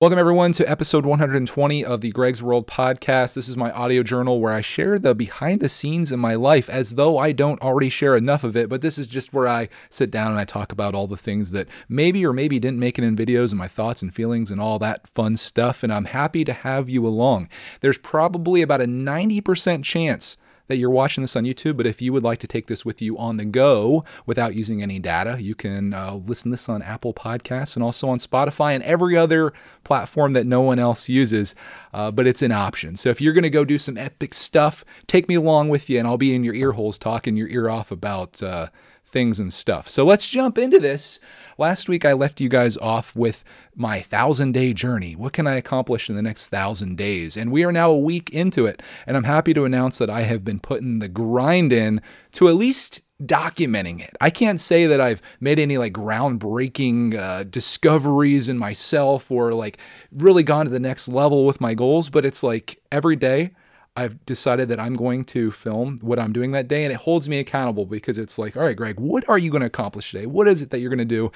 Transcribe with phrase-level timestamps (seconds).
[0.00, 3.34] Welcome, everyone, to episode 120 of the Greg's World podcast.
[3.34, 6.70] This is my audio journal where I share the behind the scenes in my life
[6.70, 8.70] as though I don't already share enough of it.
[8.70, 11.50] But this is just where I sit down and I talk about all the things
[11.50, 14.58] that maybe or maybe didn't make it in videos and my thoughts and feelings and
[14.58, 15.82] all that fun stuff.
[15.82, 17.50] And I'm happy to have you along.
[17.82, 20.38] There's probably about a 90% chance
[20.70, 23.02] that you're watching this on YouTube, but if you would like to take this with
[23.02, 27.12] you on the go without using any data, you can uh, listen this on Apple
[27.12, 31.56] Podcasts and also on Spotify and every other platform that no one else uses.
[31.92, 32.94] Uh, but it's an option.
[32.94, 35.98] So if you're going to go do some epic stuff, take me along with you,
[35.98, 38.40] and I'll be in your ear holes talking your ear off about.
[38.40, 38.68] Uh,
[39.10, 39.88] things and stuff.
[39.88, 41.20] So let's jump into this.
[41.58, 45.14] Last week, I left you guys off with my thousand day journey.
[45.14, 47.36] What can I accomplish in the next thousand days?
[47.36, 48.82] And we are now a week into it.
[49.06, 52.00] And I'm happy to announce that I have been putting the grind in
[52.32, 54.16] to at least documenting it.
[54.20, 59.78] I can't say that I've made any like groundbreaking uh, discoveries in myself or like
[60.10, 63.52] really gone to the next level with my goals, but it's like every day
[63.96, 67.28] I've decided that I'm going to film what I'm doing that day and it holds
[67.28, 70.26] me accountable because it's like, all right, Greg, what are you going to accomplish today?
[70.26, 71.32] What is it that you're going to do?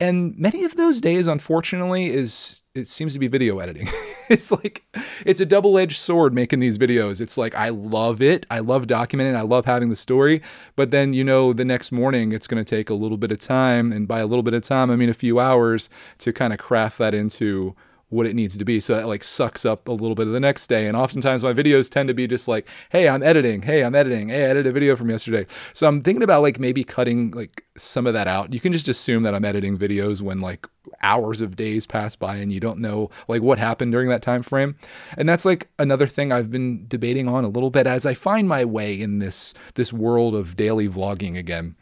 [0.00, 3.86] And many of those days, unfortunately, is it seems to be video editing.
[4.28, 4.82] it's like
[5.24, 7.20] it's a double-edged sword making these videos.
[7.20, 8.44] It's like I love it.
[8.50, 9.36] I love documenting.
[9.36, 10.42] I love having the story.
[10.74, 13.38] But then you know the next morning it's going to take a little bit of
[13.38, 16.52] time, and by a little bit of time I mean a few hours to kind
[16.52, 17.76] of craft that into
[18.12, 18.78] what it needs to be.
[18.78, 20.86] So that like sucks up a little bit of the next day.
[20.86, 23.62] And oftentimes my videos tend to be just like, hey, I'm editing.
[23.62, 24.28] Hey, I'm editing.
[24.28, 25.46] Hey, I edited a video from yesterday.
[25.72, 28.52] So I'm thinking about like maybe cutting like some of that out.
[28.52, 30.66] You can just assume that I'm editing videos when like
[31.02, 34.42] hours of days pass by and you don't know like what happened during that time
[34.42, 34.76] frame.
[35.16, 38.46] And that's like another thing I've been debating on a little bit as I find
[38.46, 41.76] my way in this this world of daily vlogging again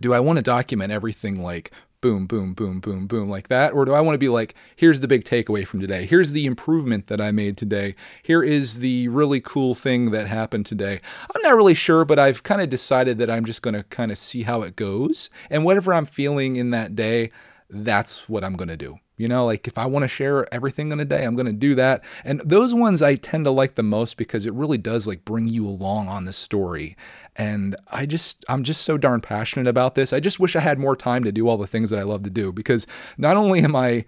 [0.00, 1.70] do I want to document everything like
[2.02, 3.72] boom, boom, boom, boom, boom, like that?
[3.72, 6.04] Or do I want to be like, here's the big takeaway from today.
[6.04, 7.94] Here's the improvement that I made today.
[8.22, 11.00] Here is the really cool thing that happened today.
[11.34, 14.10] I'm not really sure, but I've kind of decided that I'm just going to kind
[14.10, 15.30] of see how it goes.
[15.48, 17.30] And whatever I'm feeling in that day,
[17.70, 18.98] that's what I'm going to do.
[19.22, 21.52] You know, like if I want to share everything in a day, I'm going to
[21.52, 22.04] do that.
[22.24, 25.46] And those ones I tend to like the most because it really does like bring
[25.46, 26.96] you along on the story.
[27.36, 30.12] And I just, I'm just so darn passionate about this.
[30.12, 32.24] I just wish I had more time to do all the things that I love
[32.24, 32.84] to do because
[33.16, 34.04] not only am I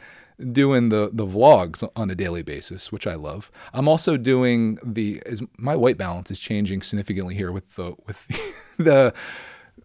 [0.51, 3.53] doing the the vlogs on a daily basis, which I love.
[3.73, 8.27] I'm also doing the is my white balance is changing significantly here with the with
[8.79, 9.15] the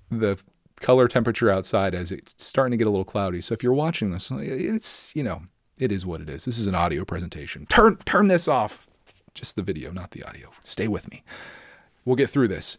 [0.10, 0.40] the
[0.80, 3.42] color temperature outside as it's starting to get a little cloudy.
[3.42, 5.44] So if you're watching this, it's, you know,
[5.78, 6.46] it is what it is.
[6.46, 7.66] This is an audio presentation.
[7.68, 8.88] Turn turn this off.
[9.34, 10.52] Just the video, not the audio.
[10.64, 11.24] Stay with me.
[12.04, 12.78] We'll get through this.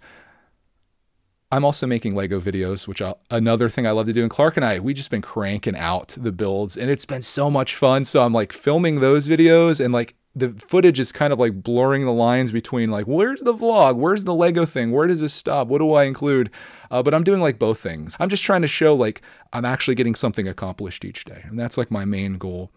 [1.52, 4.22] I'm also making Lego videos, which I'll, another thing I love to do.
[4.22, 7.50] And Clark and I, we just been cranking out the builds, and it's been so
[7.50, 8.04] much fun.
[8.04, 12.04] So I'm like filming those videos, and like the footage is kind of like blurring
[12.04, 13.96] the lines between like where's the vlog?
[13.96, 14.92] Where's the lego thing?
[14.92, 15.68] Where does this stop?
[15.68, 16.50] What do i include?
[16.90, 18.16] Uh, but i'm doing like both things.
[18.20, 21.76] I'm just trying to show like i'm actually getting something accomplished each day and that's
[21.76, 22.70] like my main goal.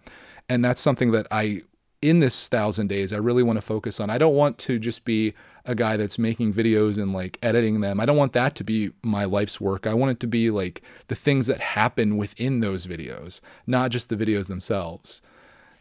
[0.49, 1.61] And that's something that i
[2.01, 4.09] in this thousand days i really want to focus on.
[4.09, 5.33] I don't want to just be
[5.65, 7.99] a guy that's making videos and like editing them.
[7.99, 9.87] I don't want that to be my life's work.
[9.87, 14.09] I want it to be like the things that happen within those videos not just
[14.09, 15.21] the videos themselves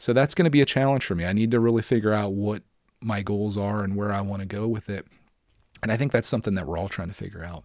[0.02, 1.24] so that's going to be a challenge for me.
[1.24, 2.64] I need to really figure out what
[3.00, 5.06] my goals are and where I want to go with it.
[5.80, 7.62] And I think that's something that we're all trying to figure out.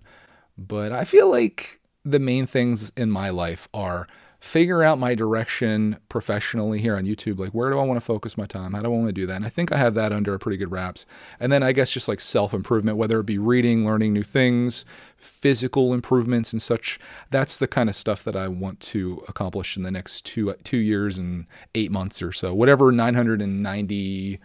[0.56, 4.08] But I feel like the main things in my life are
[4.48, 7.38] figure out my direction professionally here on YouTube.
[7.38, 8.74] Like, where do I want to focus my time?
[8.74, 9.36] How do I want to do that?
[9.36, 11.06] And I think I have that under a pretty good wraps.
[11.38, 14.86] And then I guess just like self improvement, whether it be reading, learning new things,
[15.18, 16.98] physical improvements, and such.
[17.30, 20.78] That's the kind of stuff that I want to accomplish in the next two two
[20.78, 22.54] years and eight months or so.
[22.54, 24.40] Whatever 990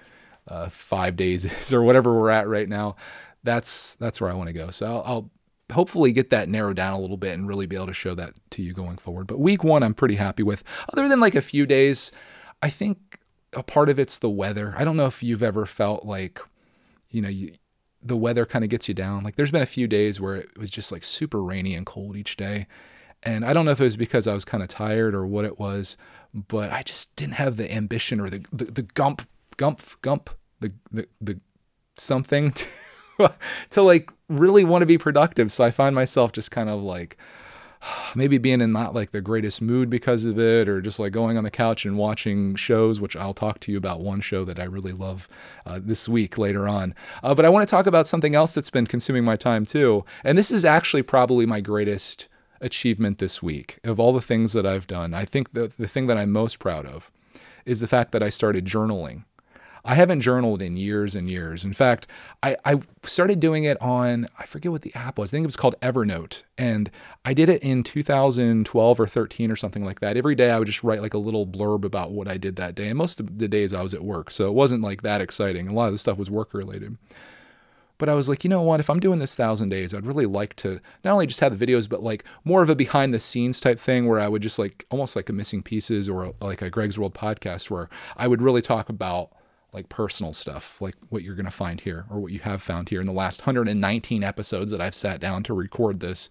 [0.49, 2.97] uh, five days is, or whatever we're at right now.
[3.45, 4.71] That's that's where I want to go.
[4.71, 5.31] So I'll, I'll
[5.73, 8.35] hopefully get that narrowed down a little bit and really be able to show that
[8.51, 9.27] to you going forward.
[9.27, 10.63] But week one, I'm pretty happy with.
[10.93, 12.13] Other than like a few days,
[12.63, 13.19] I think
[13.53, 14.75] a part of it's the weather.
[14.77, 16.41] I don't know if you've ever felt like,
[17.11, 17.55] you know, you,
[18.03, 19.23] the weather kind of gets you down.
[19.23, 22.17] Like there's been a few days where it was just like super rainy and cold
[22.17, 22.67] each day.
[23.23, 25.45] And I don't know if it was because I was kind of tired or what
[25.45, 25.97] it was,
[26.35, 29.23] but I just didn't have the ambition or the the, the gump
[29.57, 30.31] gump gump
[30.61, 31.41] the the, the
[31.97, 32.53] something
[33.71, 35.53] to, like really want to be productive.
[35.53, 37.17] So I find myself just kind of like
[38.15, 41.37] maybe being in not like the greatest mood because of it, or just like going
[41.37, 44.59] on the couch and watching shows, which I'll talk to you about one show that
[44.59, 45.29] I really love
[45.67, 46.95] uh, this week later on.
[47.23, 50.05] Uh, but I want to talk about something else that's been consuming my time too.
[50.25, 52.29] And this is actually probably my greatest
[52.61, 55.13] achievement this week of all the things that I've done.
[55.13, 57.11] I think the, the thing that I'm most proud of
[57.67, 59.25] is the fact that I started journaling.
[59.85, 61.65] I haven't journaled in years and years.
[61.65, 62.07] In fact,
[62.43, 65.31] I, I started doing it on, I forget what the app was.
[65.31, 66.45] I think it was called Evernote.
[66.57, 66.91] And
[67.25, 70.17] I did it in 2012 or 13 or something like that.
[70.17, 72.77] Every day I would just write like a little blurb about what I did that
[72.77, 72.89] day.
[72.89, 74.31] And most of the days I was at work.
[74.31, 75.67] So it wasn't like that exciting.
[75.67, 76.97] A lot of the stuff was work related.
[77.99, 78.81] But I was like, you know what?
[78.81, 81.67] If I'm doing this thousand days, I'd really like to not only just have the
[81.67, 84.59] videos, but like more of a behind the scenes type thing where I would just
[84.59, 88.43] like almost like a missing pieces or like a Greg's World podcast where I would
[88.43, 89.31] really talk about
[89.73, 92.91] like personal stuff, like what you're going to find here or what you have found
[92.91, 96.29] here in the last 119 episodes that I've sat down to record this.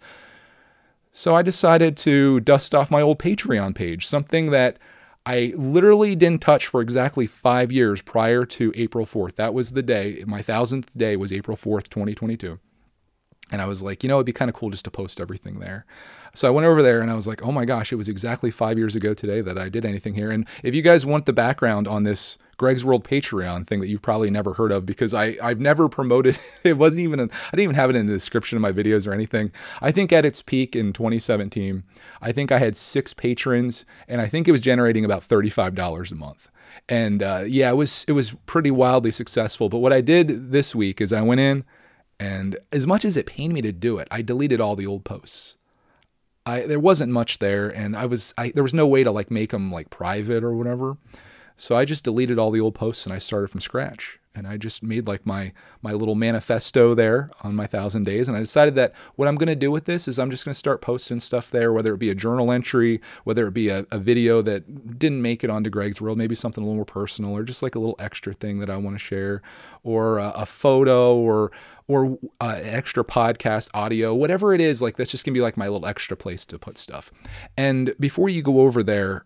[1.11, 4.77] So I decided to dust off my old Patreon page, something that
[5.25, 9.35] I literally didn't touch for exactly five years prior to April 4th.
[9.35, 12.59] That was the day, my thousandth day was April 4th, 2022.
[13.51, 15.59] And I was like, you know, it'd be kind of cool just to post everything
[15.59, 15.85] there.
[16.33, 18.49] So I went over there and I was like, oh my gosh, it was exactly
[18.49, 20.31] five years ago today that I did anything here.
[20.31, 24.03] And if you guys want the background on this Greg's World Patreon thing that you've
[24.03, 27.75] probably never heard of because I, I've never promoted it wasn't even I didn't even
[27.75, 29.51] have it in the description of my videos or anything.
[29.81, 31.81] I think at its peak in 2017,
[32.21, 36.15] I think I had six patrons and I think it was generating about $35 a
[36.15, 36.49] month.
[36.87, 39.67] And uh, yeah, it was it was pretty wildly successful.
[39.67, 41.63] But what I did this week is I went in
[42.19, 45.03] and as much as it pained me to do it, I deleted all the old
[45.03, 45.57] posts.
[46.45, 49.31] I there wasn't much there, and I was I there was no way to like
[49.31, 50.97] make them like private or whatever.
[51.61, 54.17] So I just deleted all the old posts and I started from scratch.
[54.33, 55.51] And I just made like my
[55.83, 58.27] my little manifesto there on my thousand days.
[58.27, 60.81] And I decided that what I'm to do with this is I'm just to start
[60.81, 64.41] posting stuff there, whether it be a journal entry, whether it be a, a video
[64.41, 67.61] that didn't make it onto Greg's World, maybe something a little more personal, or just
[67.61, 69.43] like a little extra thing that I want to share,
[69.83, 71.51] or a, a photo, or
[71.87, 74.81] or uh, extra podcast audio, whatever it is.
[74.81, 77.11] Like that's just gonna be like my little extra place to put stuff.
[77.55, 79.25] And before you go over there,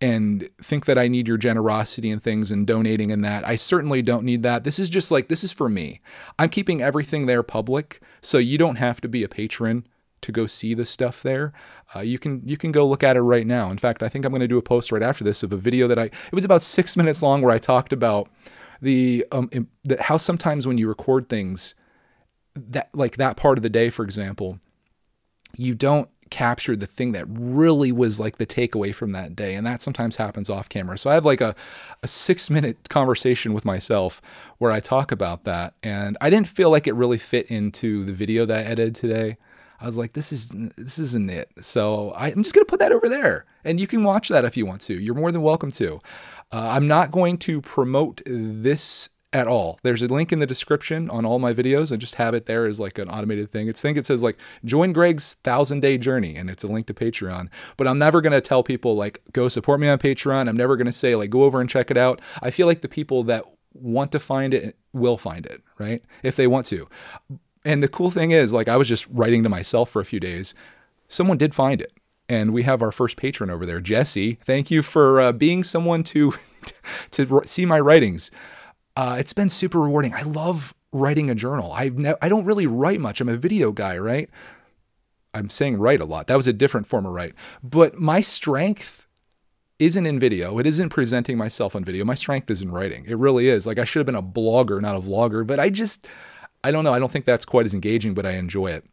[0.00, 3.46] and think that I need your generosity and things and donating and that.
[3.46, 4.64] I certainly don't need that.
[4.64, 6.00] This is just like, this is for me.
[6.38, 9.86] I'm keeping everything there public, so you don't have to be a patron
[10.22, 11.52] to go see the stuff there.
[11.94, 13.70] Uh, you can you can go look at it right now.
[13.70, 15.56] In fact, I think I'm going to do a post right after this of a
[15.56, 18.28] video that I it was about six minutes long where I talked about
[18.82, 19.48] the um
[19.84, 21.74] the, how sometimes when you record things
[22.54, 24.58] that like that part of the day, for example,
[25.56, 29.54] you don't capture the thing that really was like the takeaway from that day.
[29.54, 30.96] And that sometimes happens off camera.
[30.96, 31.54] So I have like a,
[32.02, 34.22] a six minute conversation with myself
[34.58, 35.74] where I talk about that.
[35.82, 39.36] And I didn't feel like it really fit into the video that I edited today.
[39.80, 41.50] I was like, this is this isn't it.
[41.60, 44.56] So I, am just gonna put that over there, and you can watch that if
[44.56, 44.94] you want to.
[44.94, 46.00] You're more than welcome to.
[46.52, 49.78] Uh, I'm not going to promote this at all.
[49.82, 51.92] There's a link in the description on all my videos.
[51.92, 53.68] I just have it there as like an automated thing.
[53.68, 56.86] It's I think it says like join Greg's thousand day journey and it's a link
[56.88, 57.48] to Patreon.
[57.76, 60.48] But I'm never gonna tell people like go support me on Patreon.
[60.48, 62.20] I'm never gonna say like go over and check it out.
[62.42, 66.02] I feel like the people that want to find it will find it, right?
[66.22, 66.88] If they want to.
[67.64, 70.18] And the cool thing is like I was just writing to myself for a few
[70.18, 70.54] days.
[71.06, 71.92] Someone did find it.
[72.28, 74.38] And we have our first patron over there, Jesse.
[74.44, 76.32] Thank you for uh, being someone to
[77.12, 78.30] to see my writings.
[79.00, 80.12] Uh, it's been super rewarding.
[80.12, 81.72] I love writing a journal.
[81.72, 83.22] I've ne- I don't really write much.
[83.22, 84.28] I'm a video guy, right?
[85.32, 86.26] I'm saying write a lot.
[86.26, 87.32] That was a different form of write.
[87.62, 89.06] But my strength
[89.78, 90.58] isn't in video.
[90.58, 92.04] It isn't presenting myself on video.
[92.04, 93.06] My strength is in writing.
[93.08, 93.66] It really is.
[93.66, 96.06] Like I should have been a blogger, not a vlogger, but I just
[96.62, 96.92] I don't know.
[96.92, 98.84] I don't think that's quite as engaging, but I enjoy it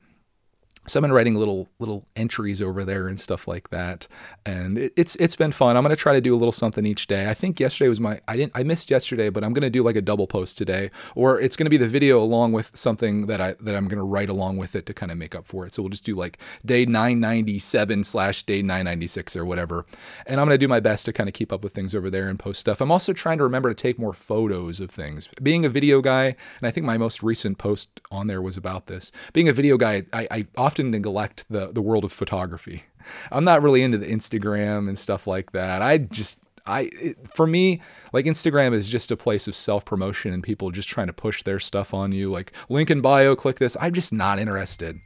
[0.88, 4.08] so I've been writing little little entries over there and stuff like that,
[4.46, 5.75] and it, it's it's been fun.
[5.75, 7.29] I'm gonna try to do a little something each day.
[7.29, 9.98] I think yesterday was my I didn't I missed yesterday, but I'm gonna do like
[9.98, 13.56] a double post today, or it's gonna be the video along with something that I
[13.60, 15.74] that I'm gonna write along with it to kind of make up for it.
[15.74, 19.86] So we'll just do like day 997 slash day 996 or whatever,
[20.25, 22.29] and I'm gonna do my best to kind of keep up with things over there
[22.29, 22.79] and post stuff.
[22.79, 25.27] I'm also trying to remember to take more photos of things.
[25.44, 26.27] Being a video guy,
[26.60, 29.12] and I think my most recent post on there was about this.
[29.34, 32.84] Being a video guy, I, I often often neglect the the world of photography.
[33.31, 35.81] I'm not really into the Instagram and stuff like that.
[35.81, 37.81] I just I it, for me
[38.13, 41.43] like Instagram is just a place of self promotion and people just trying to push
[41.43, 43.75] their stuff on you like link in bio click this.
[43.81, 45.00] I'm just not interested.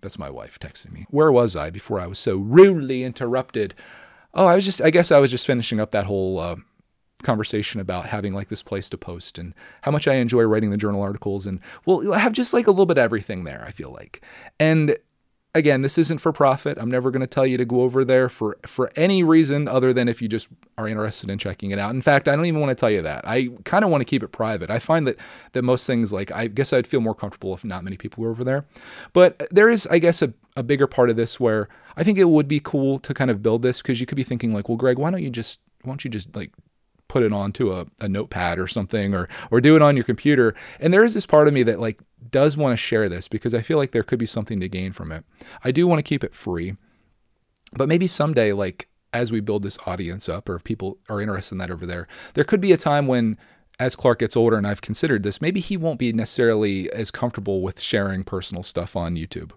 [0.00, 1.06] That's my wife texting me.
[1.10, 3.74] Where was I before I was so rudely interrupted?
[4.32, 6.56] Oh, I was just I guess I was just finishing up that whole uh,
[7.24, 10.76] conversation about having like this place to post and how much I enjoy writing the
[10.76, 13.90] journal articles and we'll have just like a little bit of everything there, I feel
[13.90, 14.24] like.
[14.60, 14.96] And
[15.54, 16.76] again, this isn't for profit.
[16.80, 19.92] I'm never going to tell you to go over there for for any reason other
[19.92, 21.94] than if you just are interested in checking it out.
[21.94, 23.26] In fact, I don't even want to tell you that.
[23.26, 24.70] I kind of want to keep it private.
[24.70, 25.16] I find that
[25.52, 28.30] that most things like I guess I'd feel more comfortable if not many people were
[28.30, 28.66] over there.
[29.12, 32.24] But there is I guess a, a bigger part of this where I think it
[32.24, 34.76] would be cool to kind of build this because you could be thinking like, well,
[34.76, 36.50] Greg, why don't you just why don't you just like
[37.14, 40.52] put it onto a, a notepad or something or or do it on your computer.
[40.80, 43.54] And there is this part of me that like does want to share this because
[43.54, 45.24] I feel like there could be something to gain from it.
[45.62, 46.74] I do want to keep it free.
[47.72, 51.54] But maybe someday like as we build this audience up or if people are interested
[51.54, 53.38] in that over there, there could be a time when
[53.78, 57.62] as Clark gets older and I've considered this, maybe he won't be necessarily as comfortable
[57.62, 59.52] with sharing personal stuff on YouTube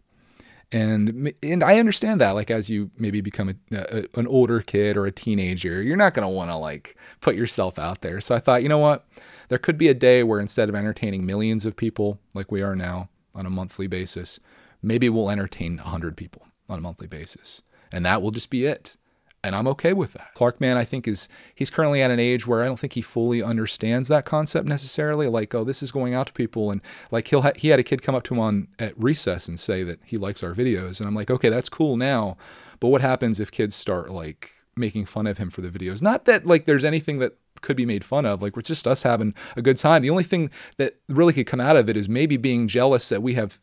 [0.72, 4.98] and and I understand that like as you maybe become a, a, an older kid
[4.98, 8.20] or a teenager you're not going to want to like put yourself out there.
[8.20, 9.08] So I thought you know what?
[9.50, 12.76] There could be a day where instead of entertaining millions of people like we are
[12.76, 14.40] now on a monthly basis
[14.82, 17.62] maybe we'll entertain 100 people on a monthly basis.
[17.92, 18.98] And that will just be it
[19.44, 20.34] and I'm okay with that.
[20.34, 23.02] Clark Man, I think, is he's currently at an age where I don't think he
[23.02, 25.28] fully understands that concept necessarily.
[25.28, 27.84] Like, oh, this is going out to people, and like he'll ha- he had a
[27.84, 31.00] kid come up to him on at recess and say that he likes our videos,
[31.00, 32.38] and I'm like, okay, that's cool now,
[32.80, 36.02] but what happens if kids start like making fun of him for the videos?
[36.02, 38.42] Not that like there's anything that could be made fun of.
[38.42, 40.02] Like it's just us having a good time.
[40.02, 43.24] The only thing that really could come out of it is maybe being jealous that
[43.24, 43.60] we have,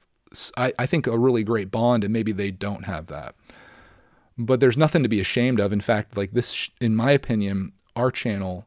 [0.57, 3.35] I, I think, a really great bond, and maybe they don't have that
[4.37, 5.73] but there's nothing to be ashamed of.
[5.73, 8.67] In fact, like this, in my opinion, our channel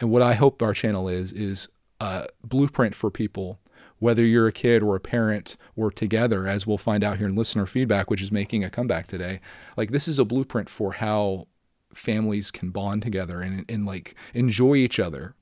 [0.00, 1.68] and what I hope our channel is, is
[2.00, 3.60] a blueprint for people,
[3.98, 7.36] whether you're a kid or a parent or together, as we'll find out here in
[7.36, 9.40] listener feedback, which is making a comeback today.
[9.76, 11.46] Like, this is a blueprint for how
[11.94, 15.34] families can bond together and, and like enjoy each other,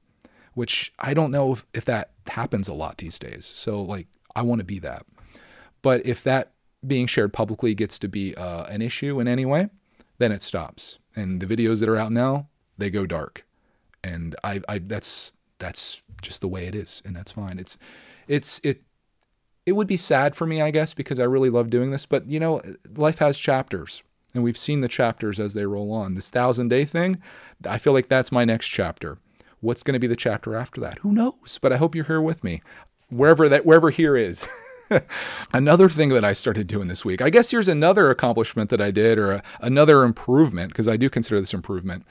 [0.55, 3.47] which I don't know if, if that happens a lot these days.
[3.47, 5.07] So, like, I want to be that.
[5.81, 6.53] But if that
[6.87, 9.69] being shared publicly gets to be uh, an issue in any way,
[10.19, 10.99] then it stops.
[11.15, 13.45] And the videos that are out now, they go dark.
[14.03, 17.59] And I, I that's that's just the way it is, and that's fine.
[17.59, 17.77] It's
[18.27, 18.83] it's it
[19.67, 22.07] it would be sad for me, I guess, because I really love doing this.
[22.07, 22.63] But you know,
[22.97, 24.03] life has chapters,
[24.35, 26.15] and we've seen the chapters as they roll on.
[26.15, 27.21] This thousand day thing,
[27.69, 29.19] I feel like that's my next chapter.
[29.61, 30.99] What's going to be the chapter after that?
[31.01, 31.59] Who knows?
[31.61, 32.63] But I hope you're here with me,
[33.11, 34.49] wherever that wherever here is.
[35.53, 38.91] another thing that I started doing this week, I guess here's another accomplishment that I
[38.91, 42.05] did, or a, another improvement, because I do consider this improvement.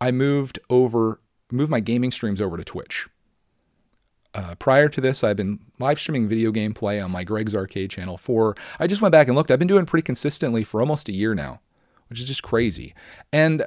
[0.00, 1.20] I moved over,
[1.50, 3.08] moved my gaming streams over to Twitch.
[4.34, 7.90] Uh, prior to this, I've been live streaming video game play on my Greg's Arcade
[7.90, 11.08] channel for, I just went back and looked, I've been doing pretty consistently for almost
[11.08, 11.60] a year now,
[12.08, 12.94] which is just crazy.
[13.32, 13.64] And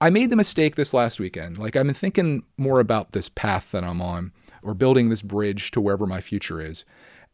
[0.00, 1.58] I made the mistake this last weekend.
[1.58, 4.32] Like, I've been thinking more about this path that I'm on
[4.62, 6.84] or building this bridge to wherever my future is.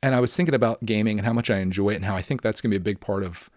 [0.02, 2.22] And I was thinking about gaming and how much I enjoy it and how I
[2.22, 3.50] think that's going to be a big part of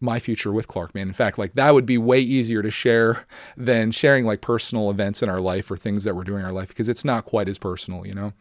[0.00, 1.08] my future with Clark Man.
[1.08, 5.22] In fact, like that would be way easier to share than sharing like personal events
[5.22, 7.48] in our life or things that we're doing in our life because it's not quite
[7.48, 8.32] as personal, you know?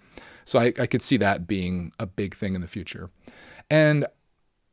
[0.45, 3.09] So I, I could see that being a big thing in the future.
[3.69, 4.05] And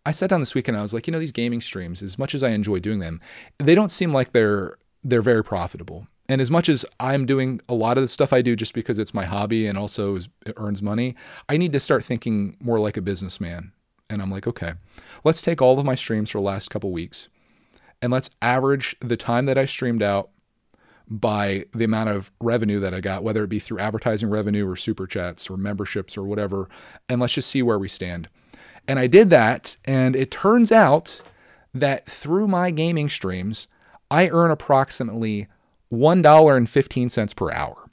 [0.06, 2.34] I sat down this weekend I was like, you know, these gaming streams, as much
[2.34, 3.20] as I enjoy doing them,
[3.58, 6.06] they don't seem like they're they're very profitable.
[6.28, 8.98] And as much as I'm doing a lot of the stuff I do just because
[8.98, 11.16] it's my hobby and also it earns money,
[11.48, 13.72] I need to start thinking more like a businessman.
[14.08, 14.74] And I'm like, okay,
[15.24, 17.28] let's take all of my streams for the last couple weeks
[18.04, 20.30] and let's average the time that I streamed out
[21.08, 24.76] by the amount of revenue that I got, whether it be through advertising revenue or
[24.76, 26.68] super chats or memberships or whatever.
[27.08, 28.28] And let's just see where we stand.
[28.88, 29.76] And I did that.
[29.84, 31.22] And it turns out
[31.72, 33.68] that through my gaming streams,
[34.10, 35.48] I earn approximately
[35.92, 37.90] $1.15 per hour.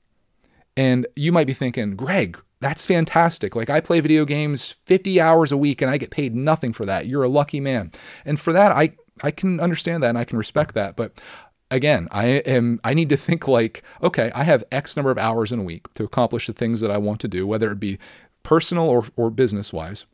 [0.77, 3.55] And you might be thinking, Greg, that's fantastic.
[3.55, 6.85] Like I play video games 50 hours a week and I get paid nothing for
[6.85, 7.07] that.
[7.07, 7.91] You're a lucky man.
[8.23, 8.91] And for that, I,
[9.23, 10.95] I can understand that and I can respect that.
[10.95, 11.19] But
[11.71, 15.51] again, I am I need to think like, okay, I have X number of hours
[15.51, 17.97] in a week to accomplish the things that I want to do, whether it be
[18.43, 20.05] personal or, or business wise.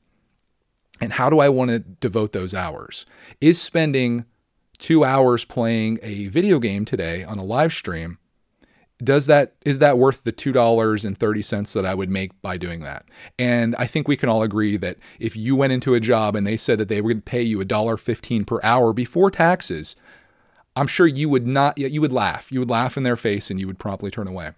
[1.01, 3.05] And how do I want to devote those hours?
[3.41, 4.25] Is spending
[4.79, 8.17] two hours playing a video game today on a live stream,
[9.03, 12.39] does that is that worth the two dollars and thirty cents that I would make
[12.41, 13.05] by doing that?
[13.37, 16.47] And I think we can all agree that if you went into a job and
[16.47, 19.29] they said that they were going to pay you a dollar fifteen per hour before
[19.29, 19.95] taxes,
[20.75, 22.51] I'm sure you would not you would laugh.
[22.51, 24.53] You would laugh in their face and you would promptly turn away.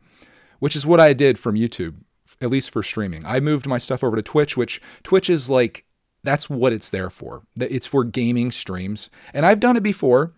[0.60, 1.96] Which is what I did from YouTube,
[2.42, 3.26] at least for streaming.
[3.26, 5.86] I moved my stuff over to Twitch, which Twitch is like
[6.24, 7.44] that's what it's there for.
[7.58, 9.10] It's for gaming streams.
[9.34, 10.34] And I've done it before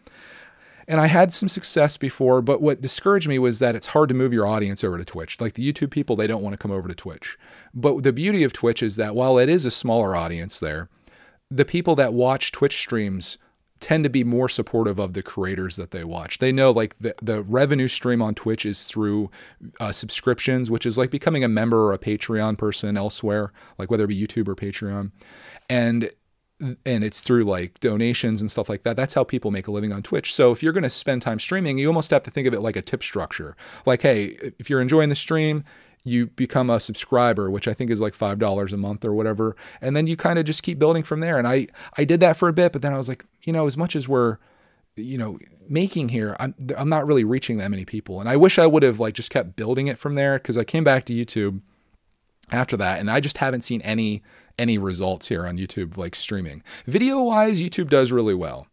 [0.88, 4.16] and I had some success before, but what discouraged me was that it's hard to
[4.16, 5.40] move your audience over to Twitch.
[5.40, 7.38] Like the YouTube people, they don't want to come over to Twitch.
[7.74, 10.90] But the beauty of Twitch is that while it is a smaller audience there,
[11.50, 13.38] the people that watch Twitch streams
[13.82, 16.38] tend to be more supportive of the creators that they watch.
[16.38, 19.30] They know like the, the revenue stream on Twitch is through
[19.80, 24.06] uh, subscriptions, which is like becoming a member or a Patreon person elsewhere, like whether
[24.06, 25.12] it be YouTube or Patreon.
[25.70, 26.10] And
[26.86, 28.96] and it's through like donations and stuff like that.
[28.96, 30.32] That's how people make a living on Twitch.
[30.32, 32.62] So if you're going to spend time streaming, you almost have to think of it
[32.62, 33.56] like a tip structure.
[33.88, 35.64] Like, hey, if you're enjoying the stream,
[36.04, 39.56] you become a subscriber, which I think is like five dollars a month or whatever,
[39.82, 41.38] and then you kind of just keep building from there.
[41.38, 41.68] And I
[41.98, 43.96] I did that for a bit, but then I was like, you know, as much
[43.96, 44.38] as we're
[44.96, 45.38] you know
[45.70, 48.20] making here I'm, I'm not really reaching that many people.
[48.20, 50.64] And i wish i would have like just kept building it from there because i
[50.64, 51.62] came back to youtube
[52.52, 54.22] after that and i just haven't seen any
[54.60, 56.64] any results here on youtube like streaming.
[56.86, 58.68] Video wise youtube does really well.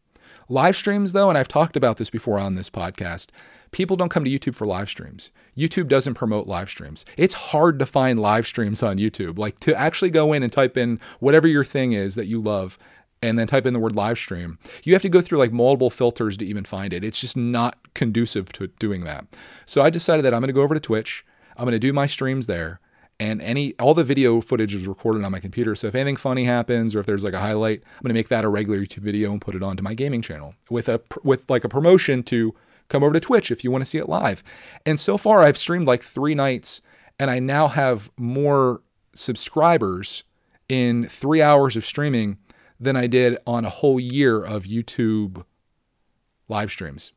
[0.48, 3.28] Live streams though and i've talked about this before on this podcast
[3.70, 5.30] people don't come to YouTube for live streams.
[5.56, 7.04] YouTube doesn't promote live streams.
[7.16, 9.38] It's hard to find live streams on YouTube.
[9.38, 12.78] Like to actually go in and type in whatever your thing is that you love
[13.20, 14.58] and then type in the word live stream.
[14.84, 17.04] You have to go through like multiple filters to even find it.
[17.04, 19.26] It's just not conducive to doing that.
[19.66, 21.24] So I decided that I'm going to go over to Twitch.
[21.56, 22.80] I'm going to do my streams there
[23.20, 25.74] and any all the video footage is recorded on my computer.
[25.74, 28.28] So if anything funny happens or if there's like a highlight, I'm going to make
[28.28, 31.48] that a regular YouTube video and put it onto my gaming channel with a with
[31.50, 32.54] like a promotion to
[32.88, 34.42] come over to Twitch if you want to see it live.
[34.86, 36.82] And so far, I've streamed like three nights,
[37.18, 38.82] and I now have more
[39.14, 40.24] subscribers
[40.68, 42.38] in three hours of streaming
[42.80, 45.44] than I did on a whole year of YouTube
[46.48, 47.12] live streams.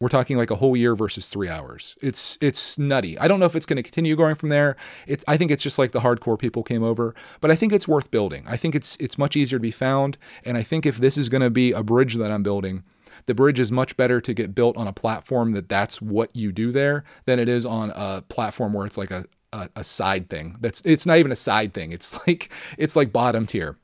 [0.00, 1.96] We're talking like a whole year versus three hours.
[2.02, 3.16] It's it's nutty.
[3.18, 4.76] I don't know if it's going to continue going from there.
[5.06, 7.88] It's I think it's just like the hardcore people came over, but I think it's
[7.88, 8.44] worth building.
[8.46, 11.28] I think it's it's much easier to be found, and I think if this is
[11.28, 12.82] going to be a bridge that I'm building,
[13.26, 16.52] the bridge is much better to get built on a platform that that's what you
[16.52, 20.28] do there than it is on a platform where it's like a, a, a side
[20.28, 20.56] thing.
[20.60, 21.92] That's it's not even a side thing.
[21.92, 23.76] It's like it's like bottom tier.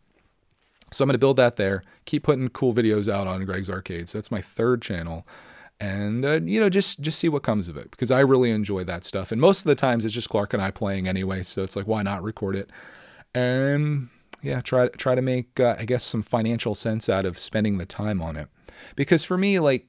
[0.93, 1.85] So I'm going to build that there.
[2.05, 4.09] Keep putting cool videos out on Greg's Arcade.
[4.09, 5.25] So that's my third channel,
[5.79, 8.85] and uh, you know just just see what comes of it because I really enjoy
[8.85, 9.33] that stuff.
[9.33, 11.43] And most of the times it's just Clark and I playing anyway.
[11.43, 12.71] So it's like why not record it?
[13.35, 14.09] And
[14.43, 17.87] yeah, try try to make uh, I guess some financial sense out of spending the
[17.87, 18.49] time on it.
[18.97, 19.87] Because for me, like,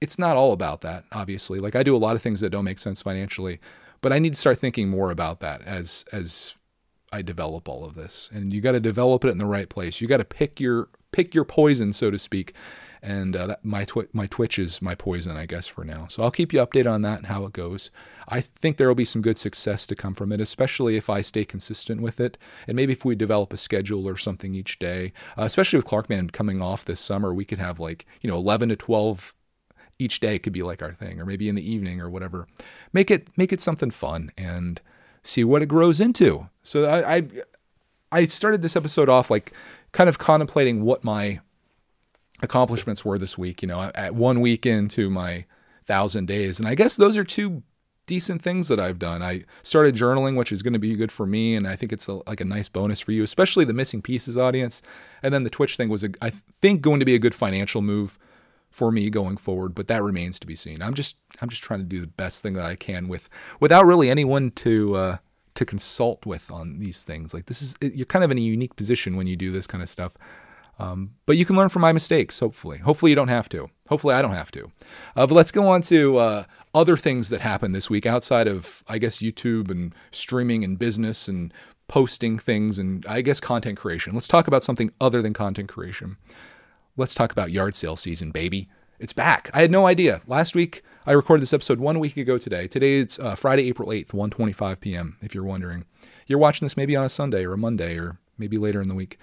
[0.00, 1.58] it's not all about that, obviously.
[1.58, 3.60] Like, I do a lot of things that don't make sense financially,
[4.00, 6.56] but I need to start thinking more about that as, as,
[7.12, 10.00] I develop all of this, and you got to develop it in the right place.
[10.00, 12.54] You got to pick your pick your poison, so to speak,
[13.02, 16.06] and uh, that, my twi- my Twitch is my poison, I guess, for now.
[16.08, 17.90] So I'll keep you updated on that and how it goes.
[18.28, 21.20] I think there will be some good success to come from it, especially if I
[21.20, 25.12] stay consistent with it, and maybe if we develop a schedule or something each day.
[25.38, 28.70] Uh, especially with Clarkman coming off this summer, we could have like you know 11
[28.70, 29.34] to 12
[29.98, 32.46] each day could be like our thing, or maybe in the evening or whatever.
[32.92, 34.80] Make it make it something fun and
[35.22, 36.48] see what it grows into.
[36.62, 37.28] So I, I
[38.12, 39.52] I started this episode off like
[39.92, 41.40] kind of contemplating what my
[42.42, 43.62] accomplishments were this week.
[43.62, 45.44] You know, at one week into my
[45.86, 47.62] thousand days, and I guess those are two
[48.06, 49.22] decent things that I've done.
[49.22, 52.08] I started journaling, which is going to be good for me, and I think it's
[52.08, 54.82] a, like a nice bonus for you, especially the missing pieces audience.
[55.22, 57.82] And then the Twitch thing was, a, I think, going to be a good financial
[57.82, 58.18] move
[58.70, 60.82] for me going forward, but that remains to be seen.
[60.82, 63.84] I'm just I'm just trying to do the best thing that I can with without
[63.84, 65.16] really anyone to uh,
[65.54, 67.34] to consult with on these things.
[67.34, 69.82] Like this is you're kind of in a unique position when you do this kind
[69.82, 70.14] of stuff.
[70.80, 72.78] Um, but you can learn from my mistakes, hopefully.
[72.78, 73.68] Hopefully, you don't have to.
[73.88, 74.72] Hopefully, I don't have to.
[75.16, 78.82] Uh, but let's go on to uh, other things that happened this week outside of,
[78.88, 81.52] I guess, YouTube and streaming and business and
[81.88, 84.14] posting things and, I guess, content creation.
[84.14, 86.16] Let's talk about something other than content creation.
[86.96, 88.68] Let's talk about yard sale season, baby.
[88.98, 89.50] It's back.
[89.54, 90.20] I had no idea.
[90.26, 92.68] Last week, I recorded this episode one week ago today.
[92.68, 95.86] Today is uh, Friday, April 8th, 1.25 p.m., if you're wondering.
[96.26, 98.94] You're watching this maybe on a Sunday or a Monday or maybe later in the
[98.94, 99.18] week.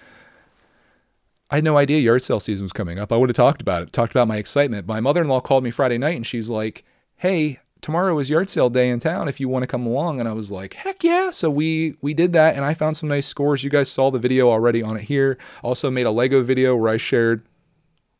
[1.50, 3.12] I had no idea yard sale season was coming up.
[3.12, 4.86] I would have talked about it, talked about my excitement.
[4.86, 6.84] My mother in law called me Friday night and she's like,
[7.16, 10.20] hey, tomorrow is yard sale day in town if you want to come along.
[10.20, 11.30] And i was like heck yeah.
[11.30, 13.64] So we we did that and i found some nice scores.
[13.64, 15.38] You guys saw the video already on it here.
[15.62, 17.46] Also made a lego video where i shared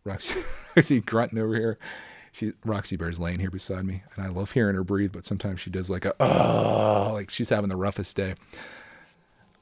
[0.05, 1.79] roxy, grunting over here.
[2.33, 5.61] She's roxy bear's laying here beside me and i love hearing her breathe but sometimes
[5.61, 8.37] she does like a oh like she's having the roughest day.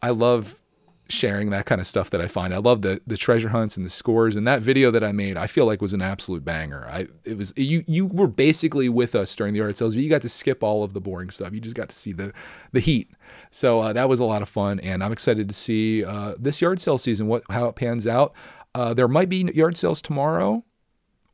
[0.02, 0.60] I love
[1.08, 2.52] sharing that kind of stuff that I find.
[2.52, 5.36] I love the the treasure hunts and the scores and that video that I made.
[5.36, 6.86] I feel like was an absolute banger.
[6.90, 10.10] I it was you you were basically with us during the art sales, but you
[10.10, 11.52] got to skip all of the boring stuff.
[11.52, 12.32] You just got to see the
[12.72, 13.10] the heat.
[13.50, 16.60] So uh, that was a lot of fun, and I'm excited to see uh, this
[16.60, 18.34] yard sale season what how it pans out.
[18.74, 20.64] Uh, there might be yard sales tomorrow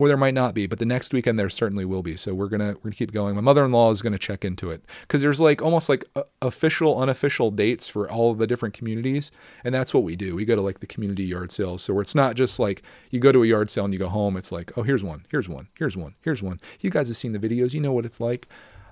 [0.03, 2.17] or there might not be, but the next weekend there certainly will be.
[2.17, 3.37] So we're gonna we're gonna keep going.
[3.37, 7.53] My mother-in-law is gonna check into it because there's like almost like uh, official, unofficial
[7.53, 9.31] dates for all the different communities,
[9.63, 10.35] and that's what we do.
[10.35, 13.31] We go to like the community yard sales, so it's not just like you go
[13.31, 14.37] to a yard sale and you go home.
[14.37, 16.59] It's like oh here's one, here's one, here's one, here's one.
[16.81, 18.49] You guys have seen the videos, you know what it's like.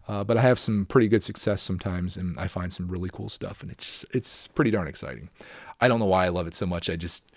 [0.07, 3.29] Uh, but I have some pretty good success sometimes, and I find some really cool
[3.29, 5.29] stuff, and it's it's pretty darn exciting.
[5.81, 6.88] I don't know why I love it so much.
[6.88, 7.33] I just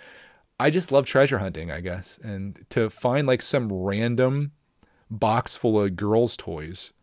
[0.60, 2.20] I just love treasure hunting, I guess.
[2.24, 4.52] And to find like some random
[5.10, 6.94] box full of girls' toys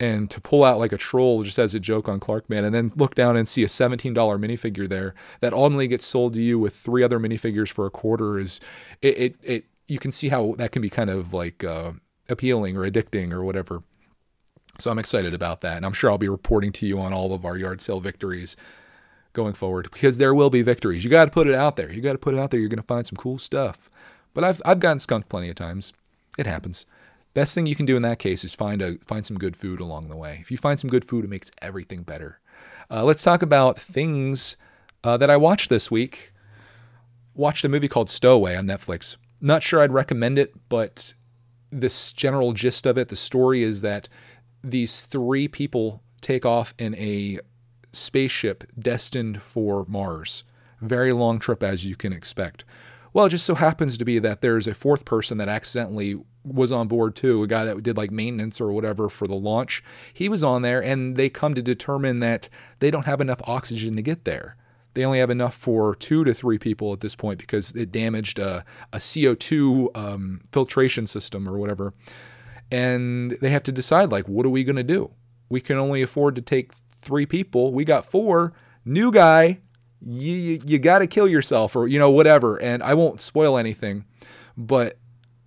[0.00, 2.92] and to pull out like a troll just as a joke on Clarkman and then
[2.96, 6.74] look down and see a $17 minifigure there that only gets sold to you with
[6.74, 8.60] three other minifigures for a quarter is
[9.00, 11.92] it, it, it you can see how that can be kind of like uh,
[12.28, 13.82] appealing or addicting or whatever.
[14.78, 15.76] So I'm excited about that.
[15.76, 18.56] And I'm sure I'll be reporting to you on all of our yard sale victories
[19.32, 21.04] going forward because there will be victories.
[21.04, 21.92] You got to put it out there.
[21.92, 22.60] You got to put it out there.
[22.60, 23.90] You're going to find some cool stuff.
[24.34, 25.92] But I've I've gotten skunked plenty of times.
[26.38, 26.86] It happens.
[27.34, 29.80] Best thing you can do in that case is find a find some good food
[29.80, 30.38] along the way.
[30.40, 32.40] If you find some good food, it makes everything better.
[32.90, 34.56] Uh, let's talk about things
[35.04, 36.32] uh, that I watched this week.
[37.34, 39.16] Watched a movie called Stowaway on Netflix.
[39.40, 41.14] Not sure I'd recommend it, but
[41.70, 44.08] this general gist of it, the story is that
[44.62, 47.40] these three people take off in a
[47.92, 50.44] spaceship destined for Mars.
[50.80, 52.64] Very long trip, as you can expect.
[53.12, 56.72] Well, it just so happens to be that there's a fourth person that accidentally was
[56.72, 59.84] on board too, a guy that did like maintenance or whatever for the launch.
[60.12, 63.96] He was on there, and they come to determine that they don't have enough oxygen
[63.96, 64.56] to get there.
[64.94, 68.38] They only have enough for two to three people at this point because it damaged
[68.38, 71.94] a, a CO2 um, filtration system or whatever.
[72.70, 75.10] And they have to decide, like, what are we going to do?
[75.48, 77.72] We can only afford to take three people.
[77.72, 78.54] We got four.
[78.84, 79.60] New guy,
[80.04, 82.56] you you, you got to kill yourself or you know whatever.
[82.56, 84.04] And I won't spoil anything,
[84.56, 84.98] but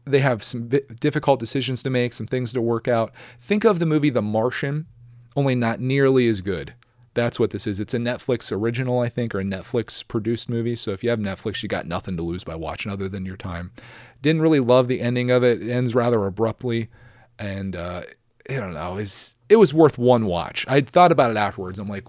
[0.06, 3.14] they have some difficult decisions to make, some things to work out.
[3.40, 4.86] Think of the movie The Martian,
[5.36, 6.76] only not nearly as good.
[7.16, 7.80] That's what this is.
[7.80, 10.76] It's a Netflix original, I think, or a Netflix produced movie.
[10.76, 13.38] So if you have Netflix, you got nothing to lose by watching other than your
[13.38, 13.72] time.
[14.22, 15.62] Didn't really love the ending of it.
[15.62, 16.90] It ends rather abruptly,
[17.40, 18.02] and uh,
[18.50, 18.98] I don't know.
[18.98, 20.66] It's, it was worth one watch.
[20.68, 21.80] I thought about it afterwards.
[21.80, 22.06] I'm like,